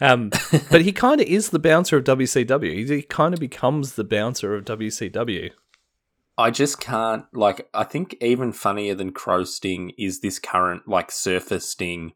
Um, 0.00 0.30
but 0.70 0.82
he 0.82 0.92
kind 0.92 1.20
of 1.20 1.26
is 1.26 1.50
the 1.50 1.58
bouncer 1.58 1.96
of 1.98 2.04
WCW. 2.04 2.72
He, 2.72 2.84
he 2.86 3.02
kind 3.02 3.34
of 3.34 3.40
becomes 3.40 3.94
the 3.94 4.04
bouncer 4.04 4.54
of 4.54 4.64
WCW. 4.64 5.50
I 6.38 6.50
just 6.50 6.80
can't, 6.80 7.24
like, 7.34 7.68
I 7.74 7.84
think 7.84 8.16
even 8.22 8.52
funnier 8.52 8.94
than 8.94 9.12
Crow 9.12 9.44
Sting 9.44 9.92
is 9.98 10.20
this 10.20 10.38
current, 10.38 10.88
like, 10.88 11.10
Surfer 11.10 11.60
Sting 11.60 12.12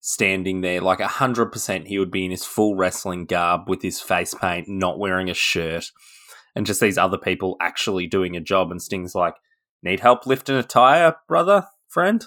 standing 0.00 0.60
there. 0.60 0.80
Like, 0.80 0.98
100% 1.00 1.86
he 1.86 1.98
would 1.98 2.10
be 2.10 2.24
in 2.24 2.30
his 2.30 2.44
full 2.44 2.76
wrestling 2.76 3.24
garb 3.26 3.68
with 3.68 3.82
his 3.82 4.00
face 4.00 4.34
paint, 4.34 4.68
not 4.68 4.98
wearing 4.98 5.28
a 5.30 5.34
shirt, 5.34 5.90
and 6.54 6.66
just 6.66 6.80
these 6.80 6.98
other 6.98 7.18
people 7.18 7.56
actually 7.60 8.06
doing 8.06 8.36
a 8.36 8.40
job. 8.40 8.70
And 8.70 8.80
Sting's 8.82 9.14
like, 9.14 9.34
Need 9.82 10.00
help 10.00 10.26
lifting 10.26 10.56
a 10.56 10.62
tire, 10.62 11.16
brother, 11.28 11.66
friend? 11.86 12.24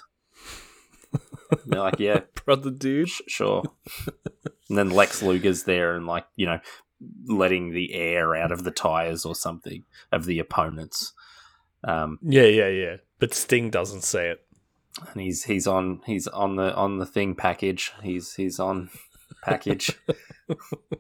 And 1.12 1.62
they're 1.66 1.80
like, 1.82 2.00
Yeah, 2.00 2.22
Brother, 2.46 2.70
dude. 2.72 3.10
sh- 3.10 3.22
sure. 3.28 3.64
and 4.70 4.78
then 4.78 4.92
Lex 4.92 5.22
Luger's 5.24 5.64
there 5.64 5.96
and, 5.96 6.06
like, 6.06 6.26
you 6.36 6.46
know, 6.46 6.60
letting 7.26 7.72
the 7.72 7.94
air 7.94 8.36
out 8.36 8.52
of 8.52 8.64
the 8.64 8.72
tires 8.72 9.26
or 9.26 9.34
something 9.36 9.84
of 10.12 10.26
the 10.26 10.38
opponents. 10.40 11.14
Um, 11.84 12.20
Yeah, 12.22 12.44
yeah, 12.44 12.68
yeah. 12.68 12.96
But 13.20 13.34
Sting 13.34 13.70
doesn't 13.72 14.04
say 14.04 14.30
it. 14.30 14.46
And 15.12 15.22
he's 15.22 15.44
he's 15.44 15.68
on 15.68 16.02
he's 16.06 16.28
on 16.28 16.56
the 16.56 16.74
on 16.76 16.98
the 16.98 17.06
thing 17.06 17.36
package. 17.36 17.92
He's 18.04 18.34
he's 18.34 18.60
on 18.60 18.90
package. 19.44 19.92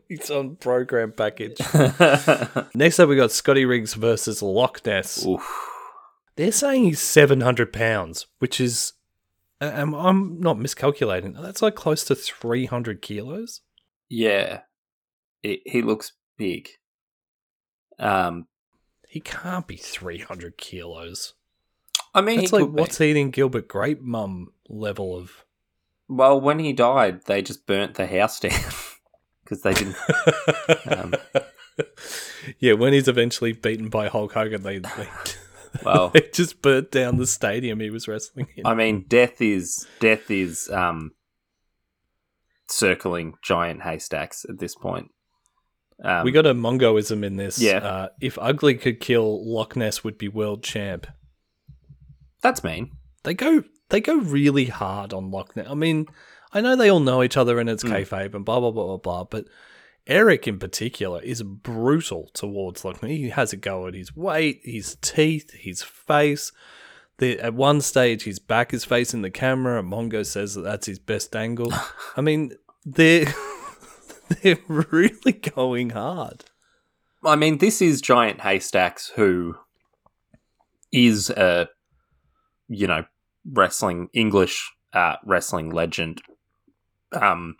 It's 0.09 0.29
on 0.29 0.57
program 0.57 1.11
package. 1.11 1.59
Next 2.75 2.99
up, 2.99 3.09
we 3.09 3.15
got 3.15 3.31
Scotty 3.31 3.65
Riggs 3.65 3.95
versus 3.95 4.43
Loch 4.43 4.85
Ness. 4.85 5.25
Oof. 5.25 5.41
They're 6.35 6.51
saying 6.51 6.83
he's 6.83 6.99
700 7.01 7.73
pounds, 7.73 8.27
which 8.37 8.61
is, 8.61 8.93
um, 9.59 9.95
I'm 9.95 10.39
not 10.39 10.59
miscalculating. 10.59 11.33
That's 11.33 11.63
like 11.63 11.73
close 11.73 12.03
to 12.05 12.15
300 12.15 13.01
kilos. 13.01 13.61
Yeah, 14.07 14.61
it, 15.41 15.61
he 15.65 15.81
looks 15.81 16.13
big. 16.37 16.69
Um, 17.97 18.45
He 19.07 19.19
can't 19.19 19.65
be 19.67 19.77
300 19.77 20.57
kilos. 20.57 21.33
I 22.13 22.21
mean, 22.21 22.39
he 22.39 22.47
like 22.47 22.69
what's 22.69 23.01
eating 23.01 23.31
Gilbert 23.31 23.67
Grape 23.67 24.01
Mum 24.01 24.51
level 24.67 25.17
of. 25.17 25.45
Well, 26.07 26.41
when 26.41 26.59
he 26.59 26.73
died, 26.73 27.25
they 27.25 27.41
just 27.41 27.67
burnt 27.67 27.95
the 27.95 28.07
house 28.07 28.39
down 28.39 28.59
because 29.43 29.61
they 29.61 29.73
didn't. 29.73 29.95
Um, 30.87 31.13
yeah, 32.59 32.73
when 32.73 32.93
he's 32.93 33.07
eventually 33.07 33.51
beaten 33.53 33.89
by 33.89 34.07
Hulk 34.07 34.33
Hogan, 34.33 34.63
they, 34.63 34.79
they, 34.79 35.07
Well, 35.83 36.09
they 36.09 36.29
just 36.33 36.61
burnt 36.61 36.91
down 36.91 37.17
the 37.17 37.27
stadium 37.27 37.79
he 37.79 37.89
was 37.89 38.07
wrestling 38.07 38.47
in. 38.55 38.65
I 38.65 38.73
mean, 38.73 39.05
death 39.07 39.41
is 39.41 39.87
death 39.99 40.31
is 40.31 40.69
um, 40.69 41.11
circling 42.67 43.35
giant 43.43 43.83
haystacks 43.83 44.45
at 44.49 44.59
this 44.59 44.75
point. 44.75 45.11
Um, 46.03 46.23
we 46.23 46.31
got 46.31 46.45
a 46.45 46.53
Mongoism 46.53 47.23
in 47.23 47.35
this. 47.35 47.61
Yeah. 47.61 47.77
Uh, 47.77 48.07
if 48.21 48.37
Ugly 48.39 48.75
could 48.75 48.99
kill, 48.99 49.45
Loch 49.45 49.75
Ness 49.75 50.03
would 50.03 50.17
be 50.17 50.27
world 50.27 50.63
champ. 50.63 51.07
That's 52.41 52.63
mean. 52.63 52.91
they 53.23 53.33
go 53.33 53.63
they 53.89 54.01
go 54.01 54.15
really 54.15 54.65
hard 54.65 55.13
on 55.13 55.31
Loch 55.31 55.55
Ness. 55.55 55.67
I 55.69 55.73
mean, 55.73 56.05
I 56.53 56.61
know 56.61 56.75
they 56.75 56.89
all 56.89 56.99
know 56.99 57.23
each 57.23 57.37
other 57.37 57.59
and 57.59 57.69
it's 57.69 57.83
Mm. 57.83 57.91
kayfabe 57.91 58.33
and 58.35 58.45
blah 58.45 58.59
blah 58.59 58.71
blah 58.71 58.85
blah 58.85 58.97
blah, 58.97 59.23
but 59.25 59.45
Eric 60.07 60.47
in 60.47 60.57
particular 60.59 61.21
is 61.21 61.43
brutal 61.43 62.29
towards 62.33 62.83
like 62.85 63.03
he 63.03 63.29
has 63.29 63.53
a 63.53 63.57
go 63.57 63.87
at 63.87 63.93
his 63.93 64.15
weight, 64.15 64.61
his 64.63 64.95
teeth, 65.01 65.51
his 65.53 65.83
face. 65.83 66.51
The, 67.17 67.37
at 67.41 67.53
one 67.53 67.81
stage, 67.81 68.23
his 68.23 68.39
back 68.39 68.73
is 68.73 68.85
facing 68.85 69.23
the 69.23 69.29
camera, 69.29 69.77
and 69.79 69.91
Mongo 69.91 70.25
says 70.25 70.55
that 70.55 70.61
that's 70.61 70.85
his 70.87 70.99
best 70.99 71.35
angle. 71.35 71.73
I 72.15 72.21
mean, 72.21 72.53
they're 72.85 73.25
they're 74.41 74.57
really 74.67 75.33
going 75.33 75.89
hard. 75.89 76.45
I 77.23 77.35
mean, 77.35 77.57
this 77.57 77.81
is 77.81 77.99
Giant 77.99 78.39
Haystacks, 78.39 79.09
who 79.17 79.55
is 80.93 81.29
a 81.29 81.67
you 82.69 82.87
know 82.87 83.03
wrestling 83.51 84.09
English 84.13 84.71
uh, 84.93 85.15
wrestling 85.25 85.69
legend. 85.71 86.21
Um, 87.11 87.57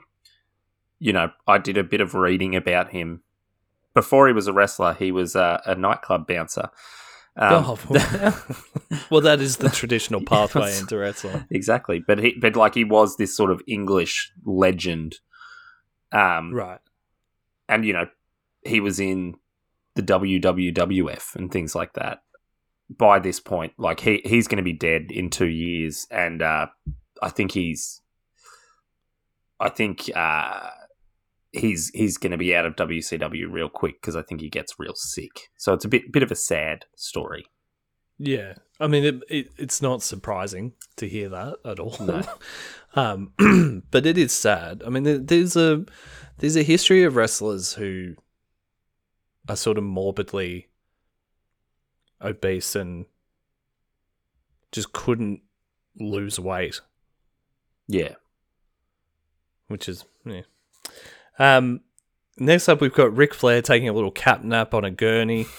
you 0.99 1.11
know, 1.13 1.31
I 1.47 1.57
did 1.57 1.77
a 1.77 1.83
bit 1.83 2.01
of 2.01 2.13
reading 2.13 2.55
about 2.55 2.91
him 2.91 3.23
before 3.93 4.27
he 4.27 4.33
was 4.33 4.47
a 4.47 4.53
wrestler. 4.53 4.93
He 4.93 5.11
was 5.11 5.35
a, 5.35 5.61
a 5.65 5.75
nightclub 5.75 6.27
bouncer. 6.27 6.69
Um, 7.37 7.63
oh, 7.65 7.79
well, 9.09 9.21
that 9.21 9.39
is 9.39 9.57
the 9.57 9.69
traditional 9.69 10.21
pathway 10.25 10.77
into 10.77 10.97
wrestling. 10.97 11.45
exactly, 11.49 12.03
but 12.05 12.19
he, 12.19 12.35
but 12.39 12.55
like 12.55 12.75
he 12.75 12.83
was 12.83 13.15
this 13.17 13.35
sort 13.35 13.51
of 13.51 13.61
English 13.67 14.31
legend, 14.43 15.17
um, 16.11 16.53
Right. 16.53 16.79
and 17.69 17.85
you 17.85 17.93
know, 17.93 18.07
he 18.65 18.81
was 18.81 18.99
in 18.99 19.35
the 19.95 20.01
WWWF 20.03 21.35
and 21.35 21.49
things 21.51 21.75
like 21.75 21.93
that. 21.93 22.23
By 22.97 23.19
this 23.19 23.39
point, 23.39 23.73
like 23.77 23.99
he 23.99 24.21
he's 24.25 24.47
going 24.47 24.57
to 24.57 24.63
be 24.63 24.73
dead 24.73 25.11
in 25.11 25.29
two 25.29 25.47
years, 25.47 26.07
and 26.09 26.41
uh, 26.41 26.67
I 27.21 27.29
think 27.29 27.51
he's, 27.51 28.01
I 29.59 29.69
think 29.69 30.09
uh, 30.15 30.69
he's 31.51 31.89
he's 31.89 32.17
going 32.17 32.31
to 32.31 32.37
be 32.37 32.55
out 32.55 32.65
of 32.65 32.75
WCW 32.75 33.51
real 33.51 33.69
quick 33.69 34.01
because 34.01 34.15
I 34.15 34.23
think 34.23 34.41
he 34.41 34.49
gets 34.49 34.79
real 34.79 34.95
sick. 34.95 35.49
So 35.55 35.73
it's 35.73 35.85
a 35.85 35.89
bit 35.89 36.11
bit 36.11 36.23
of 36.23 36.31
a 36.31 36.35
sad 36.35 36.85
story. 36.95 37.45
Yeah. 38.19 38.55
I 38.79 38.87
mean, 38.87 39.03
it, 39.03 39.23
it, 39.29 39.51
it's 39.57 39.81
not 39.81 40.03
surprising 40.03 40.73
to 40.97 41.07
hear 41.07 41.29
that 41.29 41.55
at 41.65 41.79
all. 41.79 41.95
No. 41.99 42.21
um, 42.95 43.83
but 43.91 44.05
it 44.05 44.17
is 44.17 44.33
sad. 44.33 44.83
I 44.85 44.89
mean, 44.89 45.25
there's 45.25 45.55
a 45.55 45.85
there's 46.37 46.57
a 46.57 46.63
history 46.63 47.03
of 47.03 47.15
wrestlers 47.15 47.73
who 47.73 48.15
are 49.47 49.55
sort 49.55 49.77
of 49.77 49.83
morbidly 49.83 50.68
obese 52.21 52.75
and 52.75 53.05
just 54.71 54.93
couldn't 54.93 55.41
lose 55.99 56.39
weight, 56.39 56.81
Yeah, 57.87 58.15
which 59.67 59.89
is 59.89 60.05
yeah. 60.25 60.41
Um, 61.37 61.81
next 62.37 62.69
up, 62.69 62.81
we've 62.81 62.93
got 62.93 63.15
Ric 63.15 63.33
Flair 63.33 63.61
taking 63.61 63.89
a 63.89 63.93
little 63.93 64.11
cat 64.11 64.43
nap 64.43 64.73
on 64.73 64.83
a 64.85 64.91
gurney. 64.91 65.45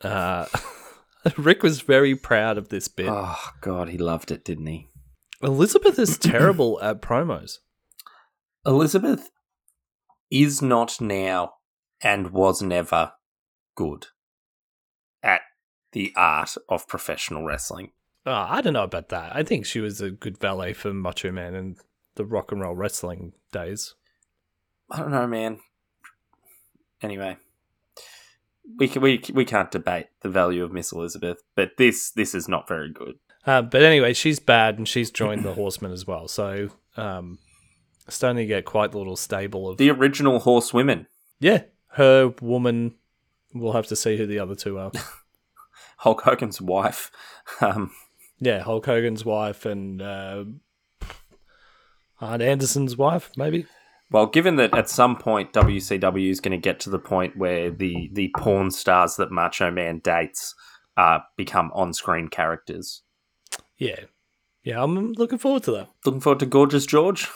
Uh, 0.00 0.46
Ric 1.36 1.64
was 1.64 1.80
very 1.80 2.14
proud 2.14 2.56
of 2.56 2.68
this 2.68 2.86
bit. 2.86 3.08
Oh 3.10 3.36
God, 3.60 3.88
he 3.88 3.98
loved 3.98 4.30
it, 4.30 4.44
didn't 4.44 4.66
he? 4.66 4.86
Elizabeth 5.42 5.98
is 5.98 6.16
terrible 6.18 6.78
at 6.80 7.02
promos. 7.02 7.58
Elizabeth 8.64 9.30
is 10.30 10.62
not 10.62 11.00
now 11.00 11.54
and 12.00 12.30
was 12.30 12.62
never 12.62 13.10
good 13.74 14.06
the 15.92 16.12
art 16.16 16.56
of 16.68 16.88
professional 16.88 17.44
wrestling. 17.44 17.92
Oh, 18.26 18.46
I 18.48 18.60
don't 18.60 18.74
know 18.74 18.84
about 18.84 19.08
that. 19.08 19.34
I 19.34 19.42
think 19.42 19.64
she 19.64 19.80
was 19.80 20.00
a 20.00 20.10
good 20.10 20.38
valet 20.38 20.72
for 20.74 20.92
Macho 20.92 21.32
Man 21.32 21.54
in 21.54 21.76
the 22.16 22.24
rock 22.24 22.52
and 22.52 22.60
roll 22.60 22.74
wrestling 22.74 23.32
days. 23.52 23.94
I 24.90 24.98
don't 24.98 25.10
know, 25.10 25.26
man. 25.26 25.60
Anyway, 27.00 27.36
we 28.78 28.88
can, 28.88 29.02
we 29.02 29.22
we 29.32 29.44
can't 29.44 29.70
debate 29.70 30.06
the 30.20 30.28
value 30.28 30.64
of 30.64 30.72
Miss 30.72 30.92
Elizabeth, 30.92 31.42
but 31.54 31.72
this 31.78 32.10
this 32.10 32.34
is 32.34 32.48
not 32.48 32.68
very 32.68 32.90
good. 32.90 33.14
Uh, 33.46 33.62
but 33.62 33.82
anyway, 33.82 34.12
she's 34.12 34.40
bad 34.40 34.76
and 34.76 34.86
she's 34.86 35.10
joined 35.10 35.42
the 35.42 35.54
Horsemen 35.54 35.92
as 35.92 36.06
well. 36.06 36.28
So 36.28 36.68
um, 36.96 37.38
starting 38.08 38.38
to 38.38 38.46
get 38.46 38.64
quite 38.64 38.92
the 38.92 38.98
little 38.98 39.16
stable 39.16 39.68
of 39.68 39.78
The 39.78 39.90
original 39.90 40.40
horsewomen, 40.40 41.06
yeah, 41.40 41.62
her 41.92 42.34
woman. 42.40 42.96
We'll 43.54 43.72
have 43.72 43.86
to 43.86 43.96
see 43.96 44.18
who 44.18 44.26
the 44.26 44.40
other 44.40 44.54
two 44.54 44.78
are. 44.78 44.92
Hulk 45.98 46.22
Hogan's 46.22 46.60
wife. 46.60 47.10
Um, 47.62 47.92
yeah, 48.40 48.60
Hulk 48.60 48.84
Hogan's 48.84 49.24
wife 49.24 49.64
and 49.64 50.02
uh, 50.02 50.44
Arn 52.20 52.42
Anderson's 52.42 52.96
wife, 52.96 53.30
maybe. 53.36 53.66
well, 54.10 54.26
given 54.26 54.56
that 54.56 54.76
at 54.76 54.88
some 54.90 55.16
point 55.16 55.52
WCW 55.52 56.30
is 56.30 56.40
going 56.40 56.52
to 56.52 56.58
get 56.62 56.80
to 56.80 56.90
the 56.90 56.98
point 56.98 57.36
where 57.36 57.70
the 57.70 58.10
the 58.12 58.30
porn 58.36 58.70
stars 58.70 59.16
that 59.16 59.30
Macho 59.30 59.70
Man 59.70 60.00
dates 60.00 60.54
uh, 60.96 61.20
become 61.36 61.70
on 61.74 61.92
screen 61.94 62.28
characters. 62.28 63.02
Yeah, 63.78 64.00
yeah, 64.62 64.82
I'm 64.82 65.12
looking 65.12 65.38
forward 65.38 65.62
to 65.64 65.70
that. 65.72 65.88
Looking 66.04 66.20
forward 66.20 66.40
to 66.40 66.46
Gorgeous 66.46 66.86
George, 66.86 67.28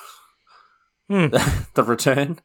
Hmm. 1.09 1.27
the 1.75 1.85
return. 1.85 2.39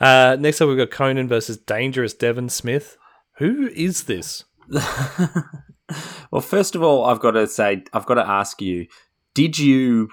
Uh, 0.00 0.36
next 0.38 0.60
up, 0.60 0.68
we've 0.68 0.78
got 0.78 0.90
Konnan 0.90 1.28
versus 1.28 1.56
Dangerous 1.58 2.14
Devon 2.14 2.48
Smith. 2.48 2.96
Who 3.38 3.68
is 3.74 4.04
this? 4.04 4.44
well, 6.30 6.40
first 6.40 6.74
of 6.74 6.82
all, 6.82 7.04
I've 7.04 7.20
got 7.20 7.32
to 7.32 7.46
say, 7.46 7.84
I've 7.92 8.06
got 8.06 8.14
to 8.14 8.28
ask 8.28 8.60
you: 8.60 8.86
Did 9.34 9.58
you 9.58 10.10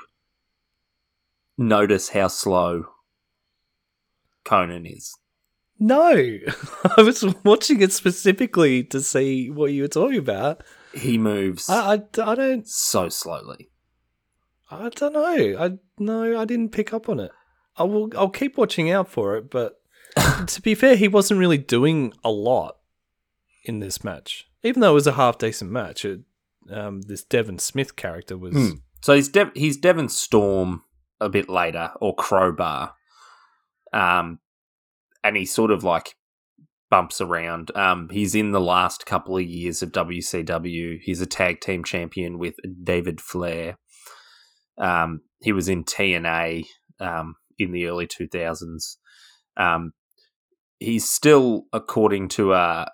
notice 1.58 2.10
how 2.10 2.28
slow 2.28 2.86
Konnan 4.46 4.86
is? 4.92 5.16
No, 5.78 6.12
I 6.98 7.02
was 7.02 7.26
watching 7.44 7.82
it 7.82 7.92
specifically 7.92 8.84
to 8.86 9.02
see 9.02 9.50
what 9.50 9.74
you 9.74 9.82
were 9.82 9.88
talking 9.90 10.20
about. 10.20 10.64
He 10.94 11.18
moves 11.18 11.70
I, 11.70 11.96
I, 11.96 12.04
I 12.24 12.36
don't, 12.36 12.68
so 12.68 13.10
slowly. 13.10 13.70
I 14.72 14.90
don't 14.90 15.14
know. 15.14 15.56
I 15.60 15.78
no, 16.00 16.40
I 16.40 16.46
didn't 16.46 16.72
pick 16.72 16.94
up 16.94 17.10
on 17.10 17.20
it. 17.20 17.32
I 17.78 17.84
will, 17.84 18.10
I'll 18.18 18.30
keep 18.30 18.58
watching 18.58 18.90
out 18.90 19.10
for 19.10 19.36
it. 19.36 19.50
But 19.50 19.82
to 20.48 20.62
be 20.62 20.76
fair, 20.76 20.96
he 20.96 21.10
wasn't 21.10 21.40
really 21.40 21.58
doing 21.58 22.14
a 22.24 22.32
lot 22.32 22.78
in 23.66 23.80
this 23.80 24.04
match, 24.04 24.48
even 24.64 24.82
though 24.82 24.92
it 24.92 24.96
was 24.96 25.08
a 25.08 25.14
half 25.14 25.38
decent 25.38 25.72
match. 25.72 26.06
It, 26.06 26.22
um, 26.72 27.02
this 27.02 27.24
Devon 27.24 27.60
Smith 27.60 27.96
character 27.96 28.38
was 28.38 28.54
Hmm. 28.54 28.70
So 29.02 29.14
he's 29.14 29.30
Dev- 29.30 29.52
he's 29.54 29.78
Devon 29.78 30.10
Storm 30.10 30.82
a 31.22 31.30
bit 31.30 31.50
later, 31.50 31.92
or 32.02 32.16
Crowbar, 32.16 32.94
um, 33.94 34.40
and 35.24 35.38
he 35.38 35.46
sort 35.46 35.72
of 35.72 35.84
like 35.84 36.16
bumps 36.90 37.22
around. 37.22 37.76
Um, 37.76 38.10
he's 38.12 38.36
in 38.36 38.52
the 38.52 38.62
last 38.62 39.06
couple 39.06 39.38
of 39.38 39.44
years 39.44 39.82
of 39.84 39.92
WCW. 39.92 41.00
He's 41.02 41.22
a 41.22 41.26
tag 41.26 41.62
team 41.62 41.84
champion 41.84 42.40
with 42.40 42.56
David 42.84 43.22
Flair. 43.22 43.78
Um, 44.78 45.22
he 45.42 45.52
was 45.52 45.70
in 45.70 45.84
TNA 45.84 46.66
um, 47.00 47.36
in 47.58 47.72
the 47.72 47.86
early 47.86 48.08
two 48.08 48.28
thousands. 48.28 48.98
Um, 49.58 49.94
he's 50.80 51.08
still, 51.08 51.66
according 51.74 52.30
to 52.30 52.54
uh, 52.54 52.86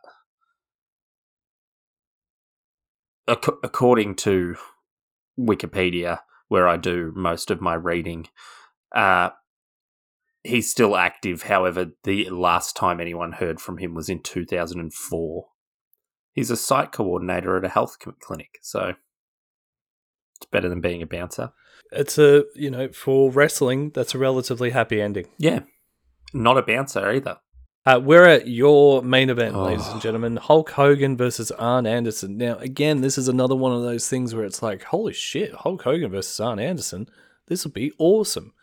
ac- 3.31 3.57
according 3.63 4.15
to 4.15 4.55
Wikipedia, 5.39 6.19
where 6.47 6.67
I 6.67 6.77
do 6.77 7.13
most 7.15 7.49
of 7.49 7.61
my 7.61 7.73
reading, 7.75 8.27
uh, 8.95 9.29
he's 10.43 10.69
still 10.69 10.95
active. 10.95 11.43
However, 11.43 11.91
the 12.03 12.29
last 12.29 12.75
time 12.75 12.99
anyone 12.99 13.33
heard 13.33 13.59
from 13.61 13.77
him 13.77 13.93
was 13.93 14.09
in 14.09 14.21
2004. 14.21 15.47
He's 16.33 16.51
a 16.51 16.57
site 16.57 16.91
coordinator 16.91 17.57
at 17.57 17.65
a 17.65 17.69
health 17.69 17.97
clinic, 18.21 18.57
so 18.61 18.93
it's 20.37 20.49
better 20.51 20.69
than 20.69 20.81
being 20.81 21.01
a 21.01 21.07
bouncer. 21.07 21.51
it's 21.91 22.17
a 22.17 22.45
you 22.55 22.71
know 22.71 22.87
for 22.89 23.29
wrestling 23.31 23.91
that's 23.93 24.15
a 24.15 24.17
relatively 24.17 24.69
happy 24.69 25.01
ending. 25.01 25.27
Yeah, 25.37 25.61
not 26.33 26.57
a 26.57 26.61
bouncer 26.61 27.11
either. 27.11 27.37
Uh, 27.85 27.99
we're 28.03 28.25
at 28.25 28.47
your 28.47 29.01
main 29.01 29.29
event, 29.31 29.57
ladies 29.57 29.85
Oh. 29.87 29.93
and 29.93 30.01
gentlemen. 30.01 30.37
Hulk 30.37 30.69
Hogan 30.71 31.17
versus 31.17 31.49
Arn 31.51 31.87
Anderson. 31.87 32.37
Now, 32.37 32.57
again, 32.57 33.01
this 33.01 33.17
is 33.17 33.27
another 33.27 33.55
one 33.55 33.71
of 33.73 33.81
those 33.81 34.07
things 34.07 34.35
where 34.35 34.45
it's 34.45 34.61
like, 34.61 34.83
holy 34.83 35.13
shit, 35.13 35.51
Hulk 35.53 35.81
Hogan 35.81 36.11
versus 36.11 36.39
Arn 36.39 36.59
Anderson. 36.59 37.09
This 37.47 37.63
will 37.65 37.71
be 37.71 37.91
awesome. 37.97 38.53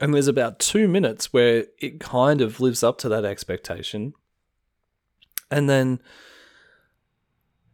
And 0.00 0.14
there's 0.14 0.26
about 0.28 0.58
two 0.58 0.88
minutes 0.88 1.34
where 1.34 1.66
it 1.78 2.00
kind 2.00 2.40
of 2.40 2.60
lives 2.60 2.82
up 2.82 2.96
to 2.98 3.10
that 3.10 3.26
expectation. 3.26 4.14
And 5.50 5.68
then 5.68 6.00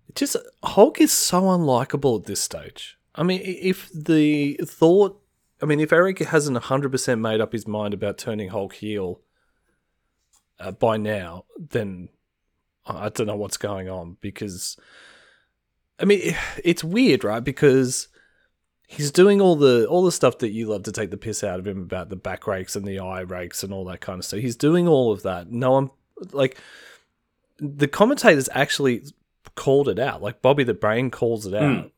it 0.09 0.17
just 0.17 0.37
Hulk 0.65 1.01
is 1.01 1.13
so 1.13 1.43
unlikable 1.43 2.19
at 2.19 2.27
this 2.27 2.41
stage. 2.41 2.99
I 3.15 3.23
mean, 3.23 3.41
if 3.45 3.89
the 3.95 4.59
thought, 4.65 5.23
I 5.63 5.67
mean, 5.67 5.79
if 5.79 5.93
Eric 5.93 6.19
hasn't 6.19 6.59
100% 6.61 7.21
made 7.21 7.41
up 7.41 7.53
his 7.53 7.69
mind 7.69 7.95
about 7.95 8.19
turning 8.19 8.49
Hulk 8.49 8.75
heel, 8.75 9.21
uh, 10.59 10.73
by 10.73 10.97
now, 10.97 11.45
then 11.59 12.09
I 12.87 13.09
don't 13.09 13.27
know 13.27 13.37
what's 13.37 13.57
going 13.57 13.89
on 13.89 14.17
because 14.21 14.77
I 15.99 16.05
mean 16.05 16.35
it's 16.65 16.85
weird, 16.85 17.25
right? 17.25 17.43
Because 17.43 18.09
he's 18.87 19.11
doing 19.11 19.41
all 19.41 19.57
the 19.57 19.87
all 19.87 20.05
the 20.05 20.13
stuff 20.13 20.39
that 20.39 20.51
you 20.51 20.67
love 20.67 20.85
to 20.85 20.93
take 20.93 21.11
the 21.11 21.17
piss 21.17 21.43
out 21.43 21.59
of 21.59 21.67
him 21.67 21.83
about 21.83 22.09
the 22.09 22.17
back 22.17 22.47
rakes 22.47 22.77
and 22.77 22.87
the 22.87 23.01
eye 23.01 23.21
rakes 23.21 23.63
and 23.63 23.73
all 23.73 23.85
that 23.87 24.01
kind 24.01 24.19
of 24.19 24.25
stuff. 24.25 24.41
He's 24.41 24.57
doing 24.57 24.87
all 24.87 25.13
of 25.13 25.23
that. 25.23 25.51
No 25.51 25.73
one 25.73 25.91
like 26.33 26.59
the 27.59 27.89
commentators 27.89 28.49
actually 28.53 29.05
called 29.55 29.89
it 29.89 29.99
out. 29.99 30.23
Like 30.23 30.43
Bobby 30.43 30.65
the 30.65 30.75
Brain 30.75 31.11
calls 31.11 31.47
it 31.47 31.55
out. 31.55 31.91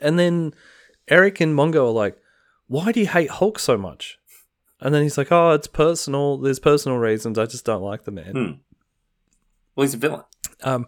And 0.00 0.18
then 0.18 0.54
Eric 1.08 1.40
and 1.40 1.56
Mongo 1.56 1.88
are 1.88 1.90
like, 1.90 2.18
"Why 2.66 2.92
do 2.92 3.00
you 3.00 3.06
hate 3.06 3.30
Hulk 3.30 3.58
so 3.58 3.78
much?" 3.78 4.18
And 4.80 4.94
then 4.94 5.02
he's 5.02 5.18
like, 5.18 5.32
"Oh, 5.32 5.52
it's 5.52 5.66
personal. 5.66 6.38
There's 6.38 6.60
personal 6.60 6.98
reasons. 6.98 7.38
I 7.38 7.46
just 7.46 7.64
don't 7.64 7.82
like 7.82 8.04
the 8.04 8.10
man." 8.10 8.32
Hmm. 8.32 8.52
Well, 9.74 9.84
he's 9.84 9.94
a 9.94 9.98
villain. 9.98 10.24
Um, 10.62 10.86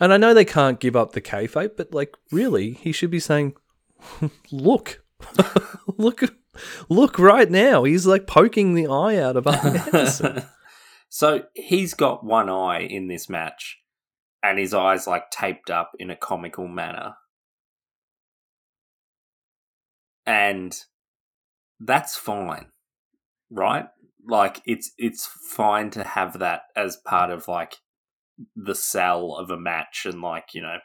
and 0.00 0.12
I 0.12 0.16
know 0.16 0.34
they 0.34 0.44
can't 0.44 0.80
give 0.80 0.96
up 0.96 1.12
the 1.12 1.20
kayfabe, 1.20 1.76
but 1.76 1.92
like, 1.94 2.16
really, 2.30 2.72
he 2.72 2.92
should 2.92 3.10
be 3.10 3.20
saying, 3.20 3.54
"Look, 4.52 5.02
look, 5.96 6.22
look 6.88 7.18
right 7.18 7.50
now." 7.50 7.84
He's 7.84 8.06
like 8.06 8.26
poking 8.26 8.74
the 8.74 8.88
eye 8.88 9.16
out 9.16 9.36
of 9.36 9.46
Anderson. 9.86 10.42
so 11.08 11.44
he's 11.54 11.94
got 11.94 12.24
one 12.24 12.48
eye 12.48 12.80
in 12.80 13.08
this 13.08 13.28
match, 13.28 13.78
and 14.42 14.58
his 14.58 14.74
eye's 14.74 15.06
like 15.06 15.30
taped 15.30 15.70
up 15.70 15.92
in 15.98 16.10
a 16.10 16.16
comical 16.16 16.66
manner. 16.66 17.14
And 20.26 20.76
that's 21.80 22.16
fine, 22.16 22.71
right? 23.52 23.86
Like 24.26 24.62
it's 24.66 24.92
it's 24.98 25.26
fine 25.26 25.90
to 25.90 26.04
have 26.04 26.38
that 26.38 26.62
as 26.76 26.96
part 26.96 27.30
of 27.30 27.48
like 27.48 27.76
the 28.56 28.74
sell 28.74 29.34
of 29.34 29.50
a 29.50 29.58
match, 29.58 30.06
and 30.06 30.20
like 30.20 30.54
you 30.54 30.62
know, 30.62 30.78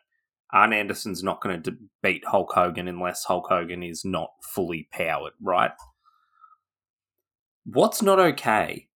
Arn 0.51 0.73
Anderson's 0.73 1.23
not 1.23 1.41
going 1.41 1.63
to 1.63 1.77
beat 2.03 2.25
Hulk 2.25 2.51
Hogan 2.53 2.87
unless 2.87 3.25
Hulk 3.25 3.45
Hogan 3.49 3.83
is 3.83 4.03
not 4.03 4.31
fully 4.53 4.87
powered, 4.91 5.33
right? 5.41 5.71
What's 7.65 8.01
not 8.01 8.19
okay 8.19 8.87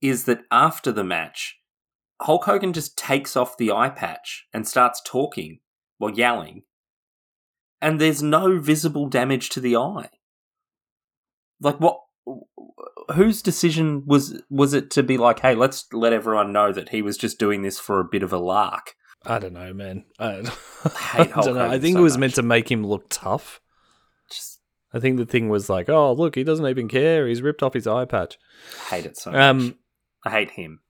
is 0.00 0.24
that 0.24 0.42
after 0.50 0.92
the 0.92 1.04
match, 1.04 1.58
Hulk 2.22 2.44
Hogan 2.44 2.72
just 2.72 2.96
takes 2.96 3.36
off 3.36 3.56
the 3.56 3.70
eye 3.70 3.90
patch 3.90 4.46
and 4.52 4.66
starts 4.66 5.02
talking 5.04 5.60
while 5.98 6.12
yelling, 6.12 6.62
and 7.80 8.00
there's 8.00 8.22
no 8.22 8.58
visible 8.58 9.08
damage 9.08 9.48
to 9.50 9.60
the 9.60 9.76
eye. 9.76 10.10
Like 11.60 11.78
what? 11.78 12.00
Whose 13.14 13.40
decision 13.42 14.02
was 14.06 14.42
was 14.50 14.74
it 14.74 14.90
to 14.92 15.02
be 15.02 15.16
like, 15.16 15.40
hey, 15.40 15.54
let's 15.54 15.86
let 15.92 16.12
everyone 16.12 16.52
know 16.52 16.72
that 16.72 16.88
he 16.88 17.02
was 17.02 17.16
just 17.16 17.38
doing 17.38 17.62
this 17.62 17.78
for 17.78 18.00
a 18.00 18.04
bit 18.04 18.22
of 18.22 18.32
a 18.32 18.38
lark? 18.38 18.94
I 19.24 19.38
don't 19.38 19.52
know, 19.54 19.72
man. 19.72 20.04
I, 20.18 20.34
hate 21.14 21.36
I 21.36 21.40
don't 21.42 21.54
know. 21.54 21.68
I 21.70 21.78
think 21.78 21.94
so 21.94 22.00
it 22.00 22.02
was 22.02 22.14
much. 22.14 22.20
meant 22.20 22.34
to 22.36 22.42
make 22.42 22.70
him 22.70 22.84
look 22.84 23.06
tough. 23.08 23.60
Just 24.30 24.60
I 24.92 24.98
think 25.00 25.18
the 25.18 25.26
thing 25.26 25.48
was 25.48 25.68
like, 25.68 25.88
oh, 25.88 26.12
look, 26.12 26.34
he 26.34 26.42
doesn't 26.44 26.66
even 26.66 26.88
care. 26.88 27.26
He's 27.28 27.42
ripped 27.42 27.62
off 27.62 27.74
his 27.74 27.86
eye 27.86 28.04
patch. 28.06 28.38
I 28.90 28.96
hate 28.96 29.06
it 29.06 29.16
so 29.16 29.30
much. 29.30 29.40
Um, 29.40 29.78
I 30.24 30.30
hate 30.30 30.50
him. 30.52 30.80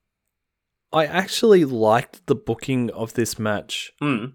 I 0.92 1.04
actually 1.04 1.64
liked 1.66 2.26
the 2.26 2.34
booking 2.34 2.90
of 2.90 3.12
this 3.14 3.38
match 3.38 3.92
Mm. 4.00 4.34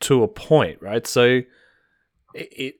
to 0.00 0.22
a 0.22 0.28
point, 0.28 0.78
right? 0.80 1.06
So 1.06 1.24
it, 2.34 2.48
it 2.52 2.74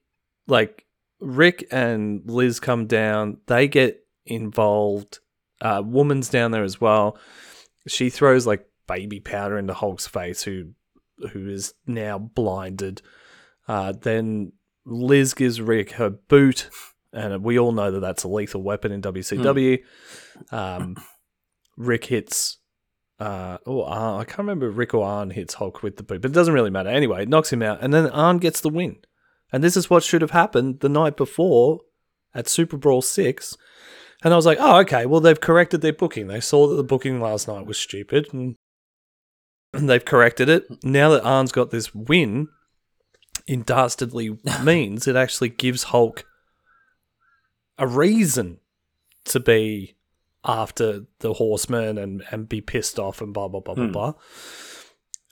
like 0.46 0.84
Ric 1.20 1.66
and 1.70 2.22
Liz 2.28 2.60
come 2.60 2.86
down, 2.86 3.38
they 3.46 3.68
get 3.68 4.04
involved. 4.24 5.20
Uh, 5.60 5.82
woman's 5.84 6.28
down 6.28 6.50
there 6.50 6.64
as 6.64 6.80
well. 6.80 7.18
She 7.86 8.10
throws 8.10 8.46
like 8.46 8.66
baby 8.86 9.20
powder 9.20 9.58
into 9.58 9.74
Hulk's 9.74 10.06
face, 10.06 10.42
who 10.42 10.72
who 11.32 11.48
is 11.48 11.74
now 11.86 12.18
blinded. 12.18 13.02
Uh, 13.68 13.92
then 13.92 14.52
Liz 14.86 15.34
gives 15.34 15.60
Ric 15.60 15.92
her 15.92 16.10
boot, 16.10 16.70
and 17.12 17.44
we 17.44 17.58
all 17.58 17.72
know 17.72 17.90
that 17.90 18.00
that's 18.00 18.24
a 18.24 18.28
lethal 18.28 18.62
weapon 18.62 18.92
in 18.92 19.02
WCW. 19.02 19.80
Um, 20.50 20.96
Ric 21.76 22.06
hits. 22.06 22.58
Uh, 23.18 23.58
oh, 23.66 23.82
uh, 23.82 24.16
I 24.18 24.24
can't 24.24 24.38
remember 24.38 24.70
if 24.70 24.78
Ric 24.78 24.94
or 24.94 25.04
Arn 25.04 25.30
hits 25.30 25.54
Hulk 25.54 25.82
with 25.82 25.98
the 25.98 26.02
boot, 26.02 26.22
but 26.22 26.30
it 26.30 26.34
doesn't 26.34 26.54
really 26.54 26.70
matter. 26.70 26.88
Anyway, 26.88 27.22
it 27.22 27.28
knocks 27.28 27.52
him 27.52 27.62
out, 27.62 27.78
and 27.82 27.92
then 27.92 28.08
Arn 28.08 28.38
gets 28.38 28.62
the 28.62 28.70
win. 28.70 28.96
And 29.52 29.62
this 29.64 29.76
is 29.76 29.90
what 29.90 30.02
should 30.04 30.22
have 30.22 30.30
happened 30.30 30.80
the 30.80 30.88
night 30.88 31.16
before 31.16 31.80
at 32.34 32.48
Super 32.48 32.76
Brawl 32.76 33.02
6. 33.02 33.56
And 34.22 34.32
I 34.32 34.36
was 34.36 34.46
like, 34.46 34.58
oh, 34.60 34.78
okay, 34.80 35.06
well, 35.06 35.20
they've 35.20 35.40
corrected 35.40 35.80
their 35.80 35.92
booking. 35.92 36.26
They 36.28 36.40
saw 36.40 36.66
that 36.68 36.74
the 36.76 36.84
booking 36.84 37.20
last 37.20 37.48
night 37.48 37.66
was 37.66 37.78
stupid, 37.78 38.28
and, 38.32 38.56
and 39.72 39.88
they've 39.90 40.04
corrected 40.04 40.48
it. 40.48 40.66
Now 40.84 41.10
that 41.10 41.24
Arn's 41.24 41.52
got 41.52 41.70
this 41.70 41.94
win, 41.94 42.48
in 43.46 43.62
dastardly 43.62 44.38
means, 44.62 45.08
it 45.08 45.16
actually 45.16 45.48
gives 45.48 45.84
Hulk 45.84 46.24
a 47.78 47.86
reason 47.86 48.58
to 49.24 49.40
be 49.40 49.96
after 50.44 51.06
the 51.20 51.34
horseman 51.34 51.98
and, 51.98 52.22
and 52.30 52.48
be 52.48 52.60
pissed 52.60 52.98
off 52.98 53.20
and 53.20 53.32
blah 53.34 53.48
blah 53.48 53.60
blah 53.60 53.74
blah 53.74 53.86
Hmm. 53.86 53.92
blah. 53.92 54.12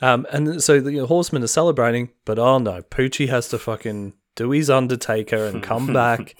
Um, 0.00 0.26
and 0.30 0.62
so 0.62 0.80
the 0.80 0.98
horsemen 1.06 1.42
are 1.42 1.48
celebrating, 1.48 2.10
but 2.24 2.38
oh 2.38 2.58
no, 2.58 2.82
Poochie 2.82 3.28
has 3.28 3.48
to 3.48 3.58
fucking 3.58 4.14
do 4.36 4.50
his 4.50 4.70
Undertaker 4.70 5.46
and 5.46 5.62
come 5.62 5.92
back, 5.92 6.36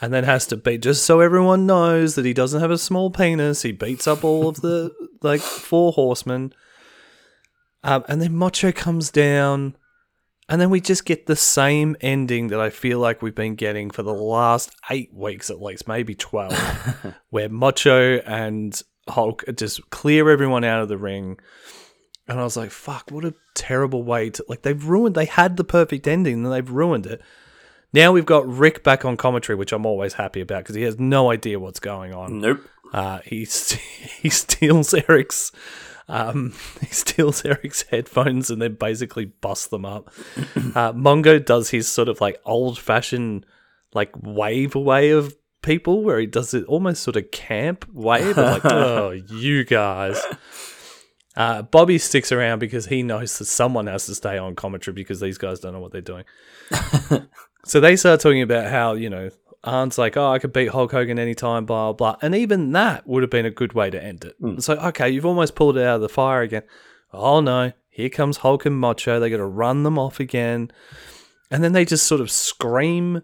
and 0.00 0.12
then 0.12 0.24
has 0.24 0.46
to 0.46 0.56
beat 0.56 0.82
just 0.82 1.04
so 1.04 1.20
everyone 1.20 1.66
knows 1.66 2.14
that 2.14 2.24
he 2.24 2.32
doesn't 2.32 2.60
have 2.60 2.70
a 2.70 2.78
small 2.78 3.10
penis. 3.10 3.62
He 3.62 3.72
beats 3.72 4.06
up 4.06 4.24
all 4.24 4.48
of 4.48 4.60
the 4.60 4.92
like 5.22 5.40
four 5.40 5.92
horsemen, 5.92 6.54
um, 7.82 8.04
and 8.08 8.22
then 8.22 8.36
Macho 8.36 8.70
comes 8.70 9.10
down, 9.10 9.76
and 10.48 10.60
then 10.60 10.70
we 10.70 10.80
just 10.80 11.04
get 11.04 11.26
the 11.26 11.36
same 11.36 11.96
ending 12.00 12.48
that 12.48 12.60
I 12.60 12.70
feel 12.70 13.00
like 13.00 13.20
we've 13.20 13.34
been 13.34 13.56
getting 13.56 13.90
for 13.90 14.04
the 14.04 14.14
last 14.14 14.70
eight 14.90 15.12
weeks 15.12 15.50
at 15.50 15.60
least, 15.60 15.88
maybe 15.88 16.14
twelve 16.14 16.56
where 17.30 17.48
Macho 17.48 18.18
and 18.18 18.80
Hulk 19.08 19.42
just 19.56 19.90
clear 19.90 20.30
everyone 20.30 20.62
out 20.62 20.80
of 20.80 20.88
the 20.88 20.98
ring. 20.98 21.40
And 22.28 22.38
I 22.38 22.44
was 22.44 22.56
like, 22.56 22.70
fuck, 22.70 23.10
what 23.10 23.24
a 23.24 23.34
terrible 23.54 24.02
way 24.02 24.30
to. 24.30 24.44
Like, 24.48 24.62
they've 24.62 24.84
ruined. 24.84 25.14
They 25.14 25.24
had 25.24 25.56
the 25.56 25.64
perfect 25.64 26.06
ending 26.06 26.44
and 26.44 26.52
they've 26.52 26.70
ruined 26.70 27.06
it. 27.06 27.20
Now 27.92 28.12
we've 28.12 28.26
got 28.26 28.48
Ric 28.48 28.82
back 28.82 29.04
on 29.04 29.16
commentary, 29.16 29.56
which 29.56 29.72
I'm 29.72 29.84
always 29.84 30.14
happy 30.14 30.40
about 30.40 30.62
because 30.62 30.76
he 30.76 30.82
has 30.82 30.98
no 30.98 31.30
idea 31.30 31.60
what's 31.60 31.80
going 31.80 32.14
on. 32.14 32.40
Nope. 32.40 32.60
Uh, 32.92 33.18
he, 33.24 33.44
st- 33.44 33.80
he 34.22 34.28
steals 34.30 34.94
Eric's. 34.94 35.52
Um, 36.08 36.54
he 36.80 36.86
steals 36.86 37.44
Eric's 37.44 37.82
headphones 37.82 38.50
and 38.50 38.62
then 38.62 38.74
basically 38.74 39.26
busts 39.26 39.68
them 39.68 39.84
up. 39.84 40.10
Uh, 40.74 40.92
Mongo 40.94 41.44
does 41.44 41.68
his 41.68 41.86
sort 41.86 42.08
of 42.08 42.20
like 42.22 42.40
old 42.46 42.78
fashioned 42.78 43.44
like 43.92 44.10
wave 44.22 44.74
away 44.74 45.10
of 45.10 45.36
people 45.60 46.02
where 46.02 46.18
he 46.18 46.26
does 46.26 46.54
it 46.54 46.64
almost 46.64 47.02
sort 47.02 47.16
of 47.16 47.30
camp 47.30 47.86
wave 47.92 48.38
like, 48.38 48.64
oh, 48.64 49.10
you 49.10 49.64
guys. 49.64 50.18
Uh, 51.34 51.62
Bobby 51.62 51.98
sticks 51.98 52.30
around 52.30 52.58
because 52.58 52.86
he 52.86 53.02
knows 53.02 53.38
that 53.38 53.46
someone 53.46 53.86
has 53.86 54.06
to 54.06 54.14
stay 54.14 54.36
on 54.36 54.54
commentary 54.54 54.94
because 54.94 55.20
these 55.20 55.38
guys 55.38 55.60
don't 55.60 55.72
know 55.72 55.80
what 55.80 55.92
they're 55.92 56.00
doing. 56.00 56.24
so 57.64 57.80
they 57.80 57.96
start 57.96 58.20
talking 58.20 58.42
about 58.42 58.70
how, 58.70 58.92
you 58.92 59.08
know, 59.08 59.30
Arn's 59.64 59.96
like, 59.96 60.16
oh, 60.16 60.30
I 60.30 60.38
could 60.38 60.52
beat 60.52 60.70
Hulk 60.70 60.90
Hogan 60.90 61.18
anytime, 61.18 61.64
blah, 61.64 61.92
blah. 61.92 62.16
And 62.20 62.34
even 62.34 62.72
that 62.72 63.06
would 63.06 63.22
have 63.22 63.30
been 63.30 63.46
a 63.46 63.50
good 63.50 63.72
way 63.72 63.90
to 63.90 64.02
end 64.02 64.24
it. 64.24 64.62
So, 64.62 64.74
okay, 64.74 65.08
you've 65.08 65.26
almost 65.26 65.54
pulled 65.54 65.78
it 65.78 65.86
out 65.86 65.96
of 65.96 66.00
the 66.02 66.08
fire 66.08 66.42
again. 66.42 66.64
Oh, 67.12 67.40
no. 67.40 67.72
Here 67.88 68.08
comes 68.08 68.38
Hulk 68.38 68.66
and 68.66 68.78
Macho. 68.78 69.20
They 69.20 69.30
got 69.30 69.36
to 69.36 69.44
run 69.44 69.84
them 69.84 69.98
off 69.98 70.18
again. 70.18 70.70
And 71.50 71.62
then 71.62 71.72
they 71.72 71.84
just 71.84 72.06
sort 72.06 72.20
of 72.20 72.30
scream. 72.30 73.22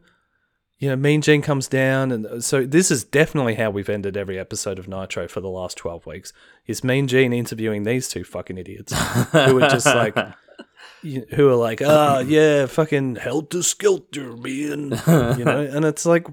You 0.79 0.91
know, 0.91 0.97
Mean 0.97 1.23
Gene 1.23 1.43
comes 1.43 1.67
down. 1.67 2.13
And 2.13 2.43
so 2.45 2.65
this 2.65 2.91
is 2.91 3.03
definitely 3.05 3.57
how 3.57 3.71
we've 3.71 3.89
ended 3.89 4.17
every 4.17 4.39
episode 4.39 4.79
of 4.79 4.87
Nitro 4.87 5.27
for 5.27 5.41
the 5.41 5.49
last 5.49 5.77
12 5.77 6.07
weeks. 6.07 6.33
Is 6.67 6.85
Mean 6.85 7.09
Gene 7.09 7.33
interviewing 7.33 7.83
these 7.83 8.09
two 8.09 8.23
fucking 8.25 8.59
idiots 8.59 8.93
who 9.33 9.61
are 9.63 9.69
just 9.69 9.87
like, 9.87 10.17
you- 11.03 11.27
who 11.35 11.49
are 11.49 11.57
like, 11.57 11.83
ah, 11.85 12.21
yeah, 12.21 12.67
fucking 12.67 13.17
helter 13.17 13.63
skelter, 13.63 14.37
man. 14.37 15.01
You 15.39 15.45
know, 15.45 15.69
and 15.71 15.85
it's 15.85 16.07
like, 16.07 16.27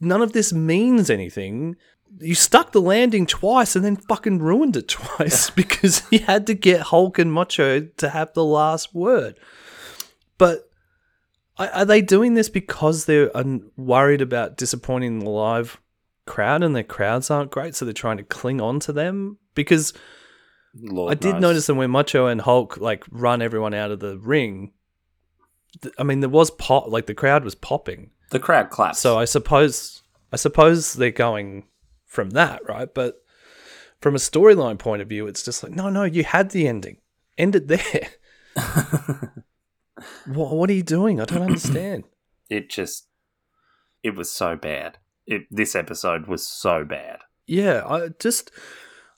none 0.00 0.20
of 0.20 0.32
this 0.32 0.52
means 0.52 1.08
anything. 1.08 1.76
You 2.20 2.34
stuck 2.34 2.72
the 2.72 2.80
landing 2.82 3.26
twice 3.26 3.74
and 3.74 3.84
then 3.84 3.96
fucking 3.96 4.38
ruined 4.40 4.76
it 4.76 4.88
twice 4.88 5.48
because 5.50 6.02
you 6.10 6.18
had 6.20 6.46
to 6.48 6.54
get 6.54 6.80
Hulk 6.82 7.18
and 7.18 7.32
Macho 7.32 7.80
to 7.80 8.08
have 8.10 8.34
the 8.34 8.44
last 8.44 8.94
word. 8.94 9.38
But 10.38 10.70
are 11.58 11.68
are 11.70 11.84
they 11.84 12.00
doing 12.02 12.34
this 12.34 12.48
because 12.48 13.04
they're 13.04 13.30
worried 13.76 14.20
about 14.20 14.56
disappointing 14.56 15.20
the 15.20 15.30
live 15.30 15.80
crowd 16.26 16.62
and 16.62 16.74
their 16.74 16.82
crowds 16.82 17.30
aren't 17.30 17.50
great, 17.50 17.74
so 17.74 17.84
they're 17.84 17.92
trying 17.94 18.16
to 18.16 18.22
cling 18.24 18.60
on 18.60 18.80
to 18.80 18.92
them? 18.92 19.38
Because 19.54 19.92
Lord 20.74 21.12
I 21.12 21.14
did 21.14 21.34
knows. 21.34 21.40
notice 21.42 21.66
that 21.66 21.74
when 21.74 21.90
Macho 21.90 22.26
and 22.26 22.40
Hulk 22.40 22.78
like 22.78 23.04
run 23.10 23.40
everyone 23.42 23.74
out 23.74 23.90
of 23.90 24.00
the 24.00 24.18
ring, 24.18 24.72
th- 25.82 25.94
I 25.98 26.02
mean 26.02 26.20
there 26.20 26.28
was 26.28 26.50
pop, 26.50 26.88
like 26.88 27.06
the 27.06 27.14
crowd 27.14 27.44
was 27.44 27.54
popping. 27.54 28.10
the 28.30 28.40
crowd 28.40 28.70
claps. 28.70 28.98
So 28.98 29.18
I 29.18 29.24
suppose 29.24 30.02
I 30.32 30.36
suppose 30.36 30.94
they're 30.94 31.10
going 31.12 31.68
from 32.06 32.30
that, 32.30 32.66
right? 32.68 32.92
But 32.92 33.22
from 34.00 34.14
a 34.16 34.18
storyline 34.18 34.78
point 34.78 35.02
of 35.02 35.08
view, 35.08 35.26
it's 35.28 35.42
just 35.44 35.62
like 35.62 35.72
no, 35.72 35.88
no, 35.90 36.02
you 36.02 36.24
had 36.24 36.50
the 36.50 36.66
ending, 36.66 36.96
end 37.38 37.54
it 37.54 37.68
there. 37.68 38.08
What, 40.26 40.54
what 40.54 40.70
are 40.70 40.74
you 40.74 40.82
doing? 40.82 41.20
I 41.20 41.24
don't 41.24 41.42
understand. 41.42 42.04
It 42.50 42.68
just, 42.68 43.08
it 44.02 44.14
was 44.14 44.30
so 44.30 44.54
bad. 44.54 44.98
It, 45.26 45.46
this 45.50 45.74
episode 45.74 46.26
was 46.26 46.46
so 46.46 46.84
bad. 46.84 47.20
Yeah, 47.46 47.82
I 47.86 48.08
just, 48.20 48.50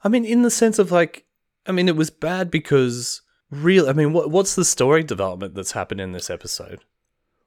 I 0.05 0.09
mean, 0.09 0.25
in 0.25 0.43
the 0.43 0.51
sense 0.51 0.79
of 0.79 0.93
like, 0.93 1.27
I 1.67 1.73
mean, 1.73 1.89
it 1.89 1.97
was 1.97 2.09
bad 2.09 2.53
because 2.53 3.23
real. 3.51 3.89
I 3.89 3.93
mean, 3.93 4.13
what 4.13 4.31
what's 4.31 4.55
the 4.55 4.65
story 4.65 5.03
development 5.03 5.55
that's 5.55 5.73
happened 5.73 6.01
in 6.01 6.13
this 6.13 6.31
episode? 6.31 6.85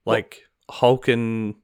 Like 0.05 0.43
Hulk 0.69 1.07
and 1.07 1.55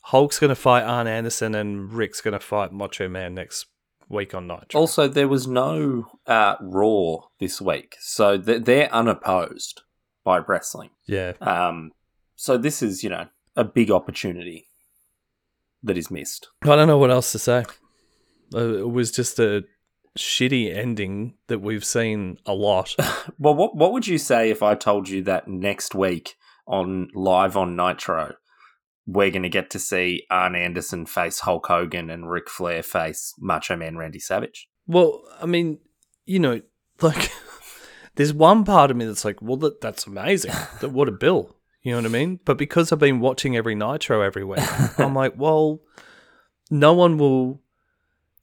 Hulk's 0.00 0.38
gonna 0.38 0.54
fight 0.54 0.82
Arn 0.82 1.06
Anderson, 1.06 1.54
and 1.54 1.92
Ric's 1.92 2.20
gonna 2.20 2.40
fight 2.40 2.72
Macho 2.72 3.08
Man 3.08 3.34
next 3.34 3.66
week 4.08 4.34
on 4.34 4.46
Nitro. 4.46 4.80
Also, 4.80 5.08
there 5.08 5.28
was 5.28 5.46
no 5.46 6.06
uh, 6.26 6.56
Raw 6.60 7.28
this 7.38 7.60
week, 7.60 7.96
so 8.00 8.38
th- 8.38 8.64
they're 8.64 8.92
unopposed 8.92 9.82
by 10.24 10.38
wrestling. 10.38 10.90
yeah, 11.06 11.32
Um, 11.40 11.92
so 12.36 12.56
this 12.56 12.82
is, 12.82 13.04
you 13.04 13.10
know, 13.10 13.26
a 13.54 13.64
big 13.64 13.90
opportunity 13.90 14.66
that 15.82 15.96
is 15.98 16.10
missed. 16.10 16.48
I 16.62 16.74
don't 16.76 16.88
know 16.88 16.98
what 16.98 17.10
else 17.10 17.30
to 17.32 17.38
say. 17.38 17.64
Uh, 18.54 18.78
it 18.78 18.90
was 18.90 19.10
just 19.10 19.38
a 19.38 19.64
shitty 20.18 20.74
ending 20.74 21.34
that 21.48 21.60
we've 21.60 21.84
seen 21.84 22.38
a 22.46 22.54
lot. 22.54 22.94
Well, 23.38 23.54
what 23.54 23.74
what 23.76 23.92
would 23.92 24.06
you 24.06 24.18
say 24.18 24.50
if 24.50 24.62
I 24.62 24.74
told 24.74 25.08
you 25.08 25.22
that 25.24 25.48
next 25.48 25.94
week 25.94 26.36
on 26.66 27.08
live 27.14 27.56
on 27.56 27.74
Nitro, 27.74 28.34
we're 29.06 29.30
going 29.30 29.42
to 29.42 29.48
get 29.48 29.70
to 29.70 29.78
see 29.78 30.24
Arn 30.30 30.54
Anderson 30.54 31.04
face 31.06 31.40
Hulk 31.40 31.66
Hogan 31.66 32.10
and 32.10 32.30
Ric 32.30 32.48
Flair 32.48 32.82
face 32.82 33.34
Macho 33.38 33.76
Man 33.76 33.96
Randy 33.96 34.20
Savage? 34.20 34.68
Well, 34.86 35.22
I 35.40 35.46
mean, 35.46 35.78
you 36.26 36.38
know, 36.38 36.60
like 37.00 37.32
there's 38.16 38.32
one 38.32 38.64
part 38.64 38.90
of 38.90 38.96
me 38.96 39.04
that's 39.04 39.24
like, 39.24 39.40
well, 39.42 39.56
that, 39.58 39.80
that's 39.80 40.06
amazing. 40.06 40.52
That 40.80 40.90
what 40.90 41.08
a 41.08 41.12
bill. 41.12 41.56
You 41.82 41.92
know 41.92 41.98
what 41.98 42.06
I 42.06 42.08
mean? 42.08 42.40
But 42.44 42.56
because 42.56 42.90
I've 42.92 42.98
been 42.98 43.20
watching 43.20 43.56
every 43.56 43.74
Nitro 43.74 44.22
every 44.22 44.44
week, 44.44 44.60
I'm 44.98 45.14
like, 45.22 45.34
well, 45.36 45.80
no 46.70 46.94
one 46.94 47.18
will. 47.18 47.60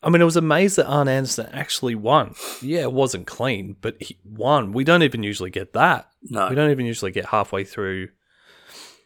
I 0.03 0.10
mean, 0.10 0.21
I 0.21 0.25
was 0.25 0.38
amazed 0.38 0.77
that 0.77 0.88
Arn 0.88 1.07
Anderson 1.07 1.47
actually 1.51 1.95
won. 1.95 2.36
Yeah, 2.62 2.81
it 2.81 2.93
wasn't 2.93 3.27
clean, 3.27 3.75
but 3.81 4.01
he 4.01 4.17
won. 4.23 4.73
We 4.73 4.84
don't 4.84 5.03
even 5.03 5.23
usually 5.23 5.49
get 5.49 5.73
that. 5.73 6.10
No, 6.23 6.49
We 6.49 6.55
don't 6.55 6.71
even 6.71 6.86
usually 6.86 7.12
get 7.12 7.25
halfway 7.25 7.63
through 7.63 8.10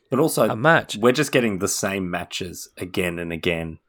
but 0.09 0.19
also 0.19 0.49
a 0.49 0.55
match. 0.55 0.97
we're 0.97 1.11
just 1.11 1.31
getting 1.31 1.59
the 1.59 1.67
same 1.67 2.09
matches 2.09 2.69
again 2.77 3.19
and 3.19 3.31
again 3.33 3.79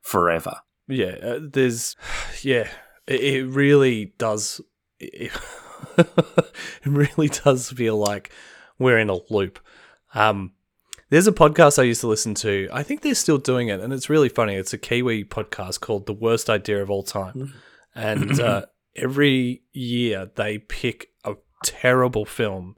forever. 0.00 0.60
Yeah, 0.88 1.16
uh, 1.22 1.38
there's, 1.40 1.96
yeah, 2.42 2.68
it, 3.06 3.20
it 3.20 3.46
really 3.46 4.12
does. 4.18 4.60
It, 4.98 5.32
it 5.98 6.86
really 6.86 7.28
does 7.28 7.70
feel 7.70 7.96
like 7.96 8.30
we're 8.78 8.98
in 8.98 9.10
a 9.10 9.18
loop. 9.30 9.58
Um, 10.14 10.52
there's 11.10 11.26
a 11.26 11.32
podcast 11.32 11.78
I 11.78 11.82
used 11.82 12.00
to 12.00 12.08
listen 12.08 12.34
to. 12.36 12.68
I 12.72 12.82
think 12.82 13.02
they're 13.02 13.14
still 13.14 13.38
doing 13.38 13.68
it, 13.68 13.80
and 13.80 13.92
it's 13.92 14.08
really 14.08 14.28
funny. 14.28 14.54
It's 14.54 14.72
a 14.72 14.78
Kiwi 14.78 15.24
podcast 15.24 15.80
called 15.80 16.06
"The 16.06 16.12
Worst 16.12 16.48
Idea 16.48 16.82
of 16.82 16.90
All 16.90 17.02
Time," 17.02 17.54
and 17.94 18.40
uh, 18.40 18.66
every 18.96 19.62
year 19.72 20.30
they 20.34 20.58
pick 20.58 21.08
a 21.24 21.34
terrible 21.64 22.24
film 22.24 22.76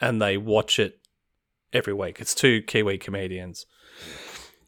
and 0.00 0.20
they 0.20 0.36
watch 0.36 0.78
it 0.78 0.98
every 1.72 1.94
week. 1.94 2.20
It's 2.20 2.34
two 2.34 2.62
Kiwi 2.62 2.98
comedians. 2.98 3.66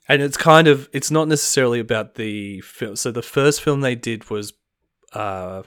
And 0.09 0.23
it's 0.23 0.37
kind 0.37 0.69
of 0.69 0.89
it's 0.93 1.11
not 1.11 1.29
necessarily 1.29 1.81
about 1.81 2.15
the 2.15 2.61
film. 2.61 2.97
So 2.97 3.11
the 3.11 3.23
first 3.23 3.63
film 3.63 3.81
they 3.81 3.95
did 3.95 4.31
was 4.31 4.53
uh 5.13 5.63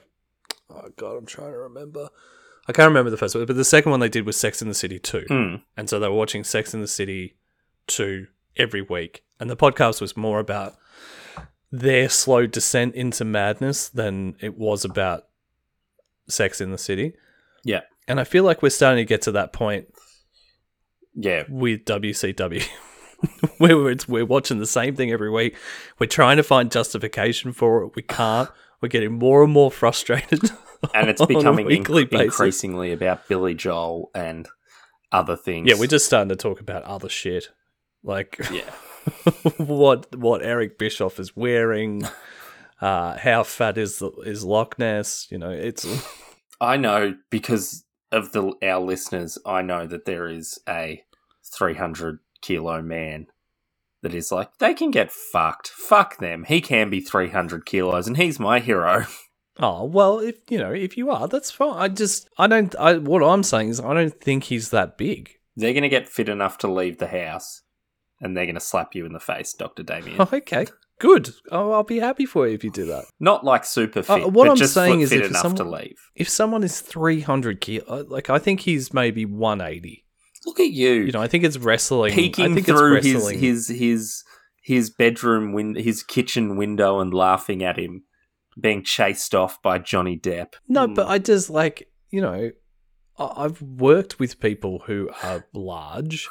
oh 0.70 0.90
god, 0.96 1.18
I'm 1.18 1.26
trying 1.26 1.52
to 1.52 1.58
remember. 1.58 2.10
I 2.68 2.74
can't 2.74 2.90
remember 2.90 3.10
the 3.10 3.18
first 3.18 3.34
one, 3.34 3.46
but 3.46 3.56
the 3.56 3.64
second 3.64 3.92
one 3.92 4.02
they 4.02 4.10
did 4.10 4.26
was 4.26 4.38
Sex 4.38 4.62
in 4.62 4.68
the 4.68 4.74
City 4.74 5.00
2. 5.00 5.26
Mm. 5.30 5.62
And 5.78 5.90
so 5.90 6.00
they 6.00 6.10
were 6.10 6.16
watching 6.16 6.44
Sex 6.44 6.74
in 6.74 6.82
the 6.82 6.88
City 6.88 7.38
2 7.88 8.28
every 8.58 8.82
week. 8.82 9.24
And 9.40 9.50
the 9.50 9.56
podcast 9.56 10.02
was 10.02 10.18
more 10.18 10.40
about 10.40 10.76
their 11.72 12.10
slow 12.10 12.46
descent 12.46 12.94
into 12.96 13.24
madness 13.24 13.88
than 13.88 14.36
it 14.42 14.58
was 14.58 14.84
about 14.84 15.28
Sex 16.28 16.60
in 16.60 16.72
the 16.72 16.78
City. 16.78 17.14
Yeah. 17.64 17.82
And 18.06 18.20
I 18.20 18.26
feel 18.26 18.44
like 18.44 18.62
we're 18.62 18.70
starting 18.70 19.02
to 19.02 19.08
get 19.08 19.22
to 19.24 19.32
that 19.34 19.54
point 19.54 19.88
Yeah, 21.16 21.44
with 21.48 21.86
WCW. 21.86 22.68
where 23.58 23.76
we're, 23.78 23.92
it's, 23.92 24.08
we're 24.08 24.26
watching 24.26 24.60
the 24.60 24.66
same 24.66 24.96
thing 24.96 25.12
every 25.12 25.30
week. 25.30 25.56
We're 26.00 26.08
trying 26.08 26.38
to 26.38 26.44
find 26.44 26.72
justification 26.72 27.52
for 27.54 27.84
it. 27.84 27.96
We 27.96 28.02
can't. 28.02 28.50
We're 28.82 28.90
getting 28.90 29.13
more 29.13 29.44
and 29.44 29.52
more 29.52 29.72
frustrated. 29.72 30.52
and 30.94 31.10
it's 31.10 31.26
becoming 31.26 31.68
inc- 31.68 32.12
increasingly 32.12 32.92
about 32.92 33.28
Billy 33.28 33.54
Joel 33.54 34.12
and 34.13 34.48
other 35.12 35.36
things. 35.36 35.70
Yeah, 35.70 35.80
we're 35.80 35.88
just 35.88 36.06
starting 36.06 36.30
to 36.30 36.36
talk 36.36 36.60
about 36.60 36.84
other 36.84 37.10
shit. 37.10 37.50
Like 38.04 38.40
yeah. 38.52 38.70
what 39.58 40.16
what 40.16 40.44
Eric 40.44 40.78
Bischoff 40.78 41.20
is 41.20 41.36
wearing, 41.36 42.04
uh, 42.82 43.18
how 43.18 43.44
fat 43.44 43.78
is 43.78 44.00
the, 44.00 44.12
is 44.26 44.44
Loch 44.44 44.78
Ness? 44.78 45.28
You 45.30 45.38
know, 45.38 45.50
it's 45.50 45.86
I 46.62 46.78
know 46.78 47.16
because 47.30 47.86
of 48.12 48.32
the 48.32 48.54
our 48.62 48.80
listeners. 48.80 49.38
I 49.46 49.62
know 49.62 49.88
that 49.88 50.06
there 50.06 50.28
is 50.28 50.60
a 50.68 51.04
three 51.58 51.76
hundred 51.76 52.20
kilo 52.42 52.82
man 52.82 53.28
that 54.02 54.14
is 54.14 54.32
like 54.32 54.50
they 54.60 54.74
can 54.74 54.92
get 54.92 55.12
fucked. 55.12 55.70
Fuck 55.70 56.18
them. 56.20 56.44
He 56.48 56.62
can 56.62 56.90
be 56.90 57.02
three 57.02 57.30
hundred 57.30 57.66
kilos, 57.66 58.08
and 58.08 58.18
he's 58.18 58.40
my 58.40 58.60
hero. 58.60 59.06
oh 59.60 59.84
well. 59.86 60.20
If 60.20 60.36
you 60.50 60.58
know, 60.60 60.72
if 60.72 60.98
you 60.98 61.10
are, 61.10 61.28
that's 61.28 61.52
fine. 61.52 61.78
I 61.78 61.88
just 61.88 62.30
I 62.38 62.48
don't. 62.48 62.76
I 62.76 62.98
what 62.98 63.24
I'm 63.24 63.44
saying 63.44 63.70
is 63.70 63.80
I 63.80 63.94
don't 63.94 64.20
think 64.22 64.46
he's 64.46 64.70
that 64.72 64.98
big. 64.98 65.32
They're 65.56 65.74
going 65.74 65.84
to 65.84 65.90
get 65.90 66.08
fit 66.08 66.30
enough 66.30 66.60
to 66.60 66.68
leave 66.72 67.00
the 67.00 67.08
house, 67.08 67.64
and 68.22 68.38
they're 68.38 68.46
going 68.46 68.54
to 68.56 68.62
slap 68.62 68.94
you 68.94 69.06
in 69.08 69.14
the 69.14 69.20
face, 69.20 69.54
Doctor 69.54 69.82
Damian. 69.82 70.18
Oh, 70.22 70.30
okay, 70.34 70.68
good. 71.00 71.32
Oh, 71.52 71.72
I'll 71.72 71.84
be 71.84 71.98
happy 71.98 72.28
for 72.28 72.48
you 72.48 72.54
if 72.54 72.64
you 72.64 72.70
do 72.70 72.86
that. 72.86 73.06
Not 73.20 73.44
like 73.44 73.66
super 73.66 74.04
fit, 74.04 74.24
Uh, 74.24 74.28
what 74.28 74.48
I'm 74.48 74.58
saying 74.58 75.02
is 75.02 75.10
fit 75.10 75.22
if 75.22 75.30
enough 75.32 75.42
to 75.54 75.58
someone- 75.58 75.80
leave. 75.80 75.98
If 76.14 76.30
someone 76.30 76.64
is 76.64 76.80
300 76.82 77.60
kilo, 77.60 78.06
like 78.08 78.30
I 78.30 78.38
think 78.38 78.60
he's 78.62 78.94
maybe 78.94 79.26
180. 79.26 80.06
Look 80.48 80.60
at 80.60 80.72
you, 80.72 80.94
You 80.94 81.12
know, 81.12 81.22
I 81.22 81.28
think 81.28 81.44
it's 81.44 81.58
wrestling. 81.58 82.14
I 82.14 82.16
peeking 82.16 82.56
think 82.56 82.66
through 82.66 82.96
it's 82.98 83.06
his 83.06 83.16
wrestling. 83.16 83.40
his 83.40 83.68
his 83.68 84.24
his 84.64 84.90
bedroom 84.90 85.54
win- 85.54 85.76
his 85.76 86.02
kitchen 86.04 86.58
window 86.58 87.00
and 87.00 87.14
laughing 87.14 87.64
at 87.64 87.78
him 87.78 88.04
being 88.60 88.84
chased 88.84 89.36
off 89.36 89.62
by 89.62 89.78
Johnny 89.78 90.18
Depp. 90.18 90.54
No, 90.68 90.88
Hmm. 90.88 90.94
but 90.96 91.08
I 91.08 91.20
just 91.20 91.50
like 91.52 91.90
you 92.10 92.22
know, 92.22 92.52
I- 93.20 93.34
I've 93.44 93.62
worked 93.62 94.20
with 94.20 94.40
people 94.40 94.84
who 94.88 95.10
are 95.22 95.46
large, 95.54 96.28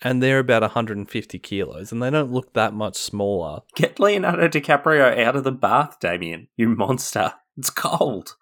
and 0.00 0.22
they're 0.22 0.38
about 0.38 0.62
150 0.62 1.38
kilos, 1.38 1.92
and 1.92 2.02
they 2.02 2.08
don't 2.10 2.32
look 2.32 2.54
that 2.54 2.72
much 2.72 2.96
smaller. 2.96 3.60
get 3.74 4.00
Leonardo 4.00 4.48
DiCaprio 4.48 5.18
out 5.22 5.36
of 5.36 5.44
the 5.44 5.52
bath, 5.52 5.98
Damian. 6.00 6.48
You 6.56 6.68
monster. 6.70 7.34
It's 7.58 7.70
cold. 7.70 8.36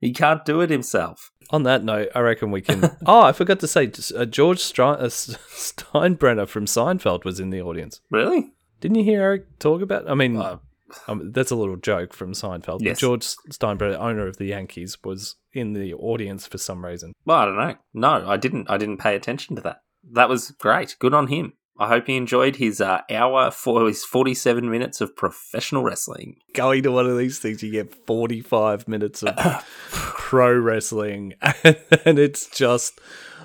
He 0.00 0.12
can't 0.12 0.44
do 0.44 0.60
it 0.60 0.70
himself. 0.70 1.30
On 1.50 1.64
that 1.64 1.82
note, 1.84 2.08
I 2.14 2.20
reckon 2.20 2.50
we 2.50 2.60
can. 2.62 2.96
oh, 3.06 3.20
I 3.22 3.32
forgot 3.32 3.60
to 3.60 3.68
say, 3.68 3.90
uh, 4.16 4.24
George 4.24 4.58
uh, 4.78 5.08
Steinbrenner 5.08 6.46
from 6.48 6.66
Seinfeld 6.66 7.24
was 7.24 7.40
in 7.40 7.50
the 7.50 7.60
audience. 7.60 8.00
Really? 8.10 8.52
Didn't 8.80 8.96
you 8.98 9.04
hear 9.04 9.20
Eric 9.22 9.58
talk 9.58 9.82
about? 9.82 10.08
I 10.08 10.14
mean, 10.14 10.36
Uh, 10.36 10.58
um, 11.06 11.32
that's 11.32 11.50
a 11.50 11.56
little 11.56 11.76
joke 11.76 12.12
from 12.14 12.32
Seinfeld. 12.32 12.80
Yes. 12.82 12.98
George 12.98 13.24
Steinbrenner, 13.50 13.96
owner 13.98 14.26
of 14.26 14.38
the 14.38 14.46
Yankees, 14.46 14.98
was 15.04 15.36
in 15.52 15.72
the 15.72 15.92
audience 15.94 16.46
for 16.46 16.58
some 16.58 16.84
reason. 16.84 17.12
well, 17.24 17.38
I 17.38 17.44
don't 17.44 17.56
know. 17.56 17.74
No, 17.94 18.28
I 18.28 18.36
didn't. 18.36 18.70
I 18.70 18.76
didn't 18.78 18.98
pay 18.98 19.14
attention 19.16 19.56
to 19.56 19.62
that. 19.62 19.82
That 20.12 20.28
was 20.28 20.52
great. 20.52 20.96
Good 20.98 21.14
on 21.14 21.26
him. 21.26 21.52
I 21.80 21.88
hope 21.88 22.06
he 22.06 22.16
enjoyed 22.16 22.56
his 22.56 22.78
uh, 22.78 23.00
hour 23.10 23.50
for 23.50 23.88
his 23.88 24.04
forty-seven 24.04 24.70
minutes 24.70 25.00
of 25.00 25.16
professional 25.16 25.82
wrestling. 25.82 26.36
Going 26.52 26.82
to 26.82 26.92
one 26.92 27.06
of 27.06 27.16
these 27.16 27.38
things, 27.38 27.62
you 27.62 27.72
get 27.72 28.06
45 28.06 28.86
minutes 28.86 29.22
of 29.22 29.34
pro 29.90 30.52
wrestling, 30.52 31.32
and 31.64 32.18
it's 32.18 32.46
just 32.50 33.00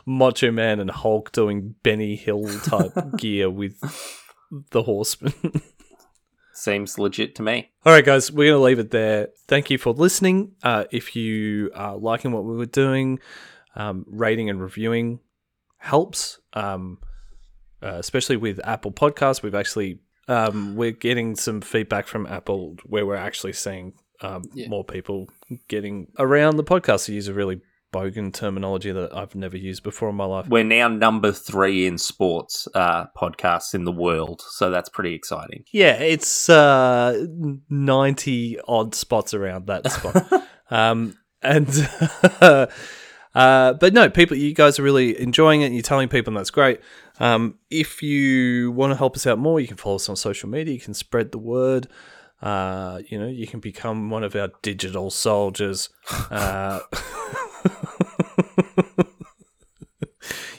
Macho 0.06 0.52
Man 0.52 0.82
and 0.82 0.92
Hulk 0.92 1.32
doing 1.32 1.76
Benny 1.82 2.18
Hill 2.18 2.44
type 2.60 2.92
gear 3.18 3.50
with 3.50 3.80
the 4.72 4.84
horseman. 4.84 5.34
Seems 6.54 7.00
legit 7.00 7.36
to 7.36 7.42
me. 7.42 7.72
All 7.86 7.94
right, 7.94 8.06
guys, 8.06 8.32
we're 8.32 8.52
going 8.52 8.60
to 8.60 8.64
leave 8.64 8.80
it 8.80 8.92
there. 8.92 9.30
Thank 9.48 9.70
you 9.70 9.78
for 9.78 9.94
listening. 9.94 10.56
Uh, 10.62 10.86
if 10.92 11.16
you 11.16 11.72
are 11.74 11.96
liking 11.96 12.32
what 12.32 12.44
we 12.44 12.56
were 12.56 12.66
doing, 12.66 13.20
um, 13.76 14.06
rating 14.08 14.50
and 14.50 14.62
reviewing 14.62 15.20
helps, 15.78 16.40
um, 16.54 17.00
uh, 17.86 17.98
especially 18.00 18.38
with 18.38 18.60
Apple 18.66 18.92
Podcasts. 18.92 19.42
We've 19.44 19.56
actually 19.56 20.00
um, 20.28 20.76
we're 20.76 20.92
getting 20.92 21.36
some 21.36 21.62
feedback 21.62 22.08
from 22.08 22.26
Apple 22.26 22.76
where 22.86 23.06
we're 23.06 23.16
actually 23.16 23.54
seeing 23.54 23.94
um, 24.22 24.42
Yeah. 24.54 24.68
more 24.70 24.84
people 24.84 25.28
getting 25.68 26.08
around 26.18 26.58
the 26.58 26.64
podcast. 26.64 27.06
To 27.06 27.14
use 27.14 27.28
a 27.28 27.34
really 27.34 27.62
bogan 27.94 28.34
terminology 28.34 28.92
that 28.92 29.16
I've 29.16 29.36
never 29.36 29.56
used 29.56 29.84
before 29.84 30.10
in 30.10 30.16
my 30.16 30.26
life. 30.26 30.48
We're 30.50 30.64
now 30.66 30.88
number 30.90 31.32
three 31.32 31.86
in 31.86 31.98
sports 31.98 32.68
uh, 32.74 33.06
podcasts 33.16 33.74
in 33.74 33.86
the 33.86 33.92
world, 33.92 34.42
so 34.50 34.70
that's 34.70 34.90
pretty 34.90 35.14
exciting. 35.14 35.64
Yeah, 35.72 35.94
it's 35.94 36.50
uh, 36.50 37.26
90 37.70 38.60
odd 38.68 38.96
spots 38.96 39.34
around 39.34 39.68
that 39.68 39.90
spot. 39.92 40.44
um, 40.70 41.16
and 41.42 41.68
Uh, 43.36 43.74
but 43.74 43.94
no, 43.94 44.10
people, 44.10 44.38
you 44.38 44.54
guys 44.54 44.80
are 44.80 44.84
really 44.84 45.20
enjoying 45.20 45.62
it. 45.62 45.66
And 45.66 45.76
you're 45.76 45.84
telling 45.84 46.08
people, 46.08 46.32
and 46.32 46.38
that's 46.38 46.50
great. 46.50 46.80
Um, 47.20 47.60
if 47.70 48.02
you 48.02 48.72
want 48.72 48.92
to 48.92 48.98
help 48.98 49.16
us 49.16 49.28
out 49.28 49.38
more, 49.38 49.60
you 49.60 49.68
can 49.68 49.78
follow 49.78 49.98
us 49.98 50.08
on 50.08 50.16
social 50.16 50.50
media. 50.50 50.74
You 50.74 50.80
can 50.80 50.94
spread 50.94 51.32
the 51.32 51.38
word. 51.38 51.88
Uh, 52.42 53.02
you 53.08 53.20
know, 53.20 53.28
you 53.28 53.46
can 53.48 53.60
become 53.60 54.10
one 54.10 54.24
of 54.24 54.36
our 54.36 54.50
digital 54.62 55.12
soldiers. 55.12 55.90
Uh, 56.32 56.80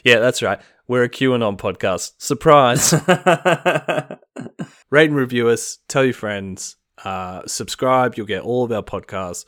yeah, 0.03 0.19
that's 0.19 0.41
right. 0.41 0.59
We're 0.87 1.03
a 1.03 1.09
QAnon 1.09 1.57
podcast. 1.57 2.13
Surprise. 2.17 2.93
Rate 4.89 5.09
and 5.09 5.15
review 5.17 5.49
us. 5.49 5.79
Tell 5.87 6.05
your 6.05 6.13
friends. 6.13 6.77
Uh, 7.03 7.41
subscribe. 7.45 8.15
You'll 8.15 8.25
get 8.25 8.41
all 8.43 8.63
of 8.63 8.71
our 8.71 8.83
podcasts. 8.83 9.45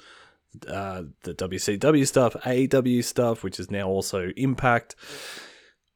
Uh, 0.67 1.03
the 1.23 1.33
WCW 1.33 2.07
stuff, 2.07 2.33
AEW 2.43 3.03
stuff, 3.03 3.43
which 3.43 3.59
is 3.59 3.69
now 3.69 3.87
also 3.87 4.31
Impact. 4.35 4.95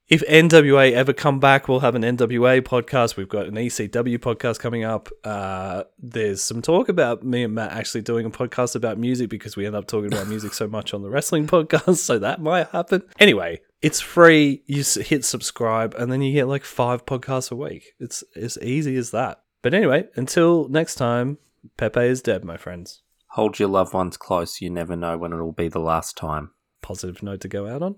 If 0.09 0.21
NWA 0.27 0.91
ever 0.91 1.13
come 1.13 1.39
back, 1.39 1.67
we'll 1.67 1.79
have 1.79 1.95
an 1.95 2.01
NWA 2.01 2.61
podcast. 2.61 3.15
We've 3.15 3.29
got 3.29 3.47
an 3.47 3.55
ECW 3.55 4.17
podcast 4.19 4.59
coming 4.59 4.83
up. 4.83 5.09
Uh, 5.23 5.85
there's 5.97 6.43
some 6.43 6.61
talk 6.61 6.89
about 6.89 7.23
me 7.23 7.43
and 7.43 7.55
Matt 7.55 7.71
actually 7.71 8.01
doing 8.01 8.25
a 8.25 8.29
podcast 8.29 8.75
about 8.75 8.97
music 8.97 9.29
because 9.29 9.55
we 9.55 9.65
end 9.65 9.75
up 9.75 9.87
talking 9.87 10.13
about 10.13 10.27
music 10.27 10.53
so 10.53 10.67
much 10.67 10.93
on 10.93 11.03
the 11.03 11.09
wrestling 11.09 11.47
podcast. 11.47 11.97
So 11.97 12.19
that 12.19 12.41
might 12.41 12.67
happen. 12.67 13.03
Anyway, 13.17 13.61
it's 13.81 14.01
free. 14.01 14.61
You 14.67 14.83
hit 14.83 15.23
subscribe, 15.23 15.95
and 15.95 16.11
then 16.11 16.21
you 16.21 16.33
get 16.33 16.47
like 16.47 16.65
five 16.65 17.05
podcasts 17.05 17.51
a 17.51 17.55
week. 17.55 17.93
It's 17.99 18.23
as 18.35 18.57
easy 18.61 18.97
as 18.97 19.11
that. 19.11 19.41
But 19.61 19.73
anyway, 19.73 20.09
until 20.15 20.67
next 20.67 20.95
time, 20.95 21.37
Pepe 21.77 22.01
is 22.01 22.21
dead, 22.21 22.43
my 22.43 22.57
friends. 22.57 23.02
Hold 23.33 23.57
your 23.57 23.69
loved 23.69 23.93
ones 23.95 24.15
close. 24.15 24.61
You 24.61 24.69
never 24.69 24.95
know 24.95 25.17
when 25.17 25.33
it'll 25.33 25.51
be 25.51 25.67
the 25.67 25.79
last 25.79 26.15
time. 26.15 26.51
Positive 26.83 27.23
note 27.23 27.41
to 27.41 27.47
go 27.47 27.67
out 27.67 27.81
on. 27.81 27.91